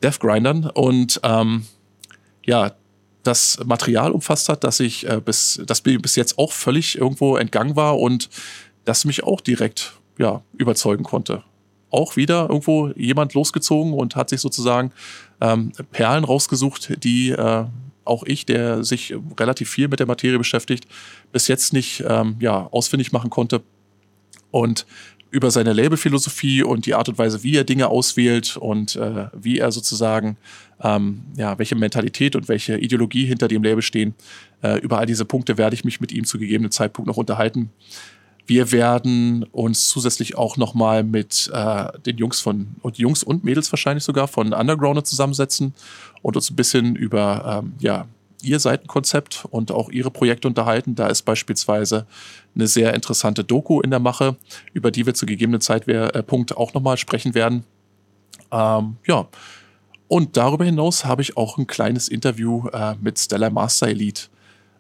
Death 0.03 0.19
Grindern. 0.19 0.65
Und 0.65 1.21
ähm, 1.23 1.65
ja, 2.45 2.73
das 3.23 3.59
Material 3.63 4.11
umfasst 4.11 4.49
hat, 4.49 4.65
dass 4.65 4.81
ich 4.81 5.07
äh, 5.07 5.21
bis, 5.23 5.61
das 5.65 5.81
bis 5.81 6.15
jetzt 6.17 6.37
auch 6.37 6.51
völlig 6.51 6.97
irgendwo 6.97 7.37
entgangen 7.37 7.77
war 7.77 7.97
und 7.97 8.29
das 8.83 9.05
mich 9.05 9.23
auch 9.23 9.41
direkt 9.41 9.93
ja, 10.17 10.41
überzeugen 10.57 11.03
konnte. 11.03 11.43
Auch 11.89 12.15
wieder 12.15 12.49
irgendwo 12.49 12.89
jemand 12.95 13.33
losgezogen 13.33 13.93
und 13.93 14.15
hat 14.15 14.29
sich 14.29 14.39
sozusagen 14.39 14.91
ähm, 15.41 15.71
Perlen 15.91 16.23
rausgesucht, 16.23 17.03
die 17.03 17.31
äh, 17.31 17.65
auch 18.05 18.23
ich, 18.23 18.45
der 18.45 18.83
sich 18.83 19.13
relativ 19.39 19.69
viel 19.69 19.87
mit 19.87 19.99
der 19.99 20.07
Materie 20.07 20.37
beschäftigt, 20.37 20.85
bis 21.31 21.47
jetzt 21.47 21.73
nicht 21.73 22.03
ähm, 22.07 22.37
ja, 22.39 22.67
ausfindig 22.71 23.11
machen 23.11 23.29
konnte. 23.29 23.61
Und 24.51 24.85
über 25.31 25.49
seine 25.49 25.71
Labelphilosophie 25.71 26.61
und 26.61 26.85
die 26.85 26.93
Art 26.93 27.07
und 27.07 27.17
Weise, 27.17 27.41
wie 27.41 27.55
er 27.55 27.63
Dinge 27.63 27.87
auswählt 27.87 28.57
und 28.57 28.97
äh, 28.97 29.27
wie 29.33 29.59
er 29.59 29.71
sozusagen, 29.71 30.37
ähm, 30.83 31.23
ja, 31.37 31.57
welche 31.57 31.75
Mentalität 31.75 32.35
und 32.35 32.49
welche 32.49 32.77
Ideologie 32.77 33.25
hinter 33.25 33.47
dem 33.47 33.63
Label 33.63 33.81
stehen. 33.81 34.13
Äh, 34.61 34.79
über 34.79 34.99
all 34.99 35.05
diese 35.05 35.23
Punkte 35.23 35.57
werde 35.57 35.73
ich 35.73 35.85
mich 35.85 36.01
mit 36.01 36.11
ihm 36.11 36.25
zu 36.25 36.37
gegebenen 36.37 36.71
Zeitpunkt 36.71 37.07
noch 37.07 37.17
unterhalten. 37.17 37.69
Wir 38.45 38.71
werden 38.71 39.43
uns 39.51 39.87
zusätzlich 39.87 40.37
auch 40.37 40.57
nochmal 40.57 41.03
mit 41.03 41.49
äh, 41.53 41.99
den 42.05 42.17
Jungs 42.17 42.39
von, 42.39 42.75
und 42.81 42.97
Jungs 42.97 43.23
und 43.23 43.43
Mädels 43.43 43.71
wahrscheinlich 43.71 44.03
sogar 44.03 44.27
von 44.27 44.53
Underground 44.53 45.05
zusammensetzen 45.05 45.73
und 46.21 46.35
uns 46.35 46.49
ein 46.49 46.55
bisschen 46.55 46.95
über 46.95 47.61
ähm, 47.63 47.73
ja, 47.79 48.07
ihr 48.41 48.59
Seitenkonzept 48.59 49.45
und 49.49 49.71
auch 49.71 49.89
ihre 49.89 50.11
Projekte 50.11 50.47
unterhalten. 50.47 50.95
Da 50.95 51.07
ist 51.07 51.23
beispielsweise 51.23 52.05
eine 52.55 52.67
sehr 52.67 52.93
interessante 52.93 53.43
Doku 53.43 53.81
in 53.81 53.91
der 53.91 53.99
Mache, 53.99 54.35
über 54.73 54.91
die 54.91 55.05
wir 55.05 55.13
zu 55.13 55.25
gegebenen 55.25 55.61
Zeitpunkt 55.61 56.51
äh, 56.51 56.55
auch 56.55 56.73
nochmal 56.73 56.97
sprechen 56.97 57.33
werden. 57.35 57.63
Ähm, 58.51 58.97
ja. 59.05 59.27
Und 60.07 60.35
darüber 60.35 60.65
hinaus 60.65 61.05
habe 61.05 61.21
ich 61.21 61.37
auch 61.37 61.57
ein 61.57 61.67
kleines 61.67 62.09
Interview 62.09 62.67
äh, 62.73 62.95
mit 62.99 63.17
Stella 63.17 63.49
Master 63.49 63.87
Elite 63.87 64.23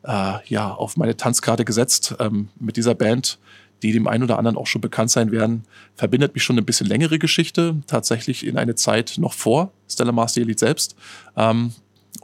äh, 0.03 0.33
ja, 0.45 0.71
auf 0.71 0.97
meine 0.97 1.17
Tanzkarte 1.17 1.65
gesetzt. 1.65 2.15
Ähm, 2.19 2.49
mit 2.59 2.77
dieser 2.77 2.95
Band, 2.95 3.39
die 3.81 3.91
dem 3.91 4.07
einen 4.07 4.23
oder 4.23 4.37
anderen 4.37 4.57
auch 4.57 4.67
schon 4.67 4.81
bekannt 4.81 5.11
sein 5.11 5.31
werden, 5.31 5.63
verbindet 5.95 6.33
mich 6.33 6.43
schon 6.43 6.55
eine 6.55 6.61
bisschen 6.61 6.87
längere 6.87 7.19
Geschichte, 7.19 7.77
tatsächlich 7.87 8.45
in 8.45 8.57
eine 8.57 8.75
Zeit 8.75 9.15
noch 9.17 9.33
vor 9.33 9.71
Stella 9.89 10.11
Master 10.11 10.41
Elite 10.41 10.59
selbst. 10.59 10.95
Ähm, 11.35 11.73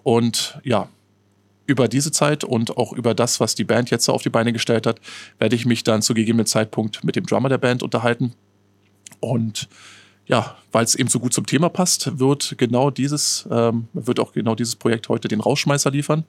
und 0.03 0.59
ja, 0.63 0.89
über 1.65 1.87
diese 1.87 2.11
Zeit 2.11 2.43
und 2.43 2.77
auch 2.77 2.93
über 2.93 3.13
das, 3.13 3.39
was 3.39 3.53
die 3.53 3.65
Band 3.65 3.89
jetzt 3.89 4.07
auf 4.09 4.23
die 4.23 4.29
Beine 4.29 4.53
gestellt 4.53 4.87
hat, 4.87 5.01
werde 5.37 5.55
ich 5.55 5.65
mich 5.65 5.83
dann 5.83 6.01
zu 6.01 6.13
gegebenen 6.13 6.45
Zeitpunkt 6.45 7.03
mit 7.03 7.15
dem 7.15 7.25
Drummer 7.25 7.49
der 7.49 7.57
Band 7.57 7.83
unterhalten. 7.83 8.33
Und 9.19 9.67
ja, 10.27 10.55
weil 10.71 10.83
es 10.83 10.95
eben 10.95 11.09
so 11.09 11.19
gut 11.19 11.33
zum 11.33 11.45
Thema 11.45 11.69
passt, 11.69 12.19
wird 12.19 12.55
genau 12.57 12.89
dieses, 12.89 13.47
ähm, 13.51 13.87
wird 13.93 14.19
auch 14.19 14.33
genau 14.33 14.55
dieses 14.55 14.75
Projekt 14.75 15.09
heute 15.09 15.27
den 15.27 15.39
Rausschmeißer 15.39 15.91
liefern. 15.91 16.23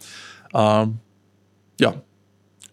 Ähm, 0.55 0.99
ja, 1.79 1.95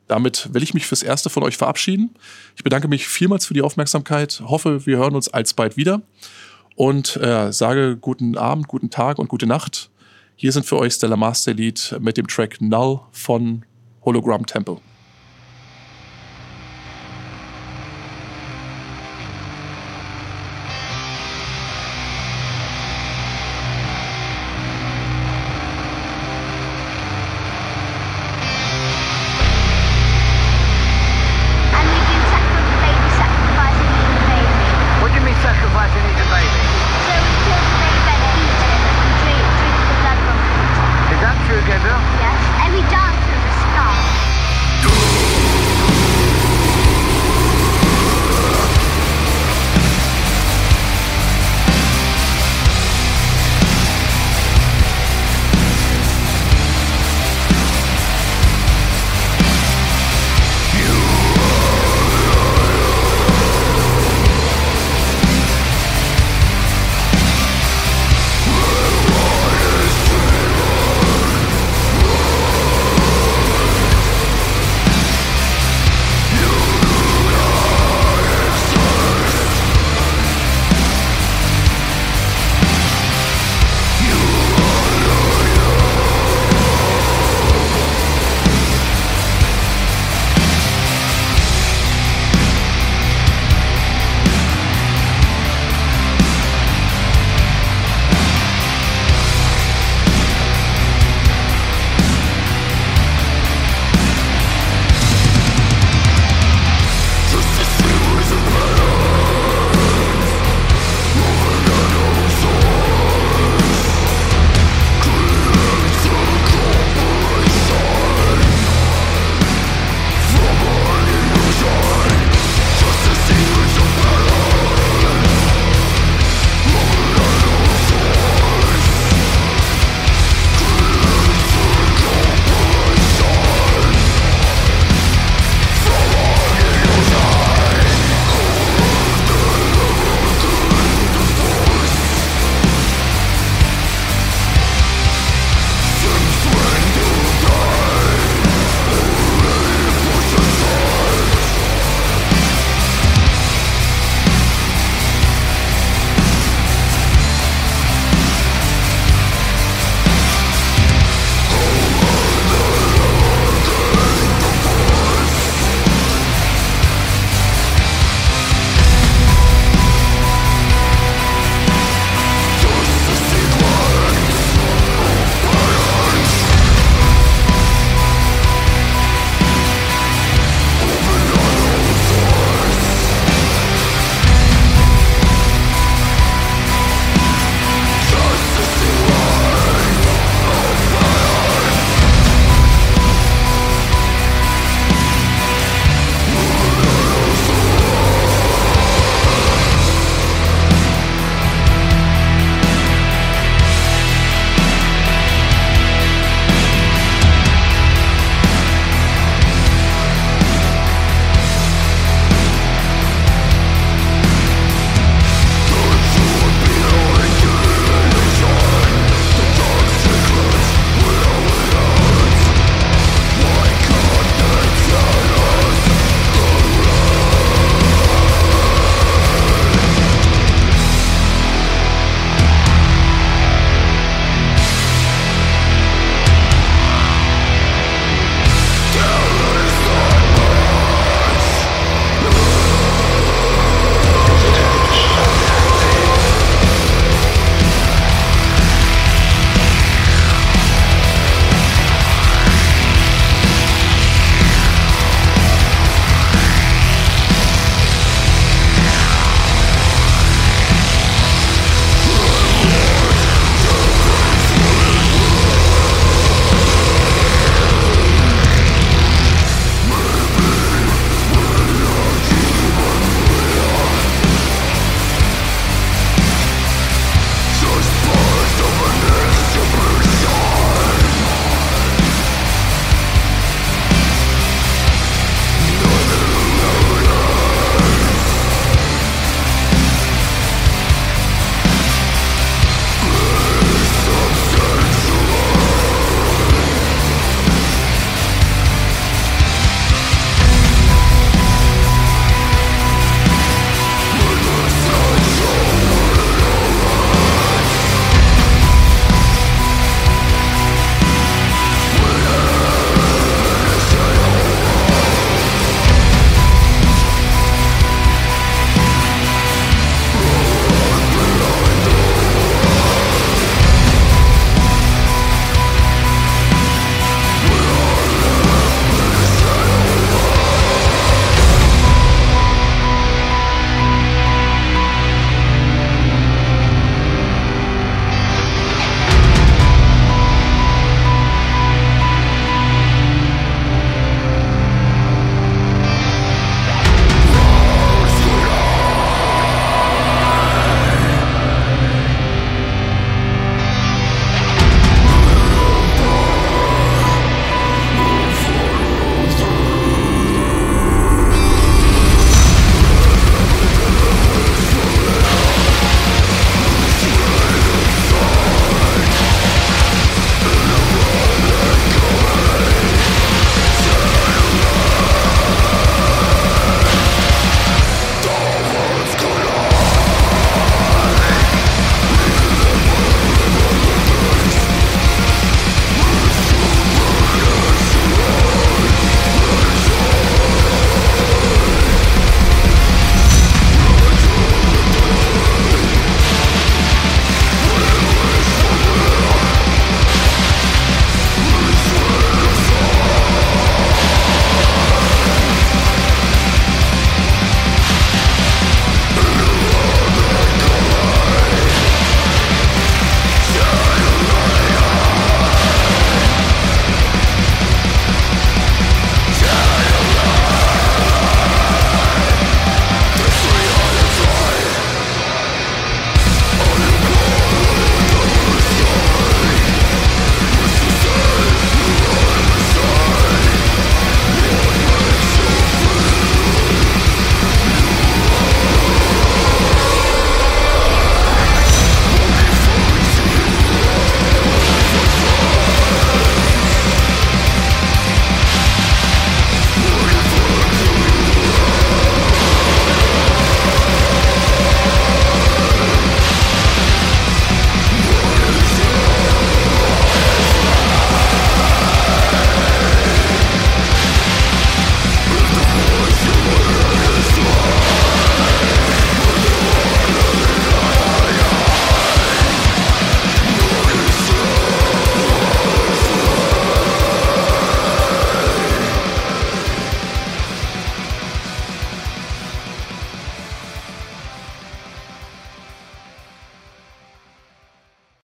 damit 0.08 0.54
will 0.54 0.64
ich 0.64 0.74
mich 0.74 0.86
fürs 0.86 1.04
Erste 1.04 1.30
von 1.30 1.44
euch 1.44 1.58
verabschieden. 1.58 2.16
Ich 2.56 2.64
bedanke 2.64 2.88
mich 2.88 3.08
vielmals 3.08 3.46
für 3.46 3.54
die 3.54 3.62
Aufmerksamkeit, 3.62 4.42
hoffe, 4.46 4.86
wir 4.86 4.98
hören 4.98 5.16
uns 5.16 5.30
alsbald 5.30 5.78
wieder 5.78 6.02
und 6.76 7.18
äh, 7.18 7.52
sage 7.52 7.98
guten 7.98 8.38
Abend, 8.38 8.68
guten 8.68 8.90
Tag 8.90 9.18
und 9.18 9.30
gute 9.30 9.48
Nacht. 9.48 9.90
Hier 10.36 10.52
sind 10.52 10.66
für 10.66 10.78
euch 10.78 10.94
Stella 10.94 11.16
Master 11.16 11.52
Elite 11.52 12.00
mit 12.00 12.18
dem 12.18 12.28
Track 12.28 12.62
Null 12.62 13.00
von 13.12 13.66
Hologram 14.04 14.46
Temple. 14.46 14.80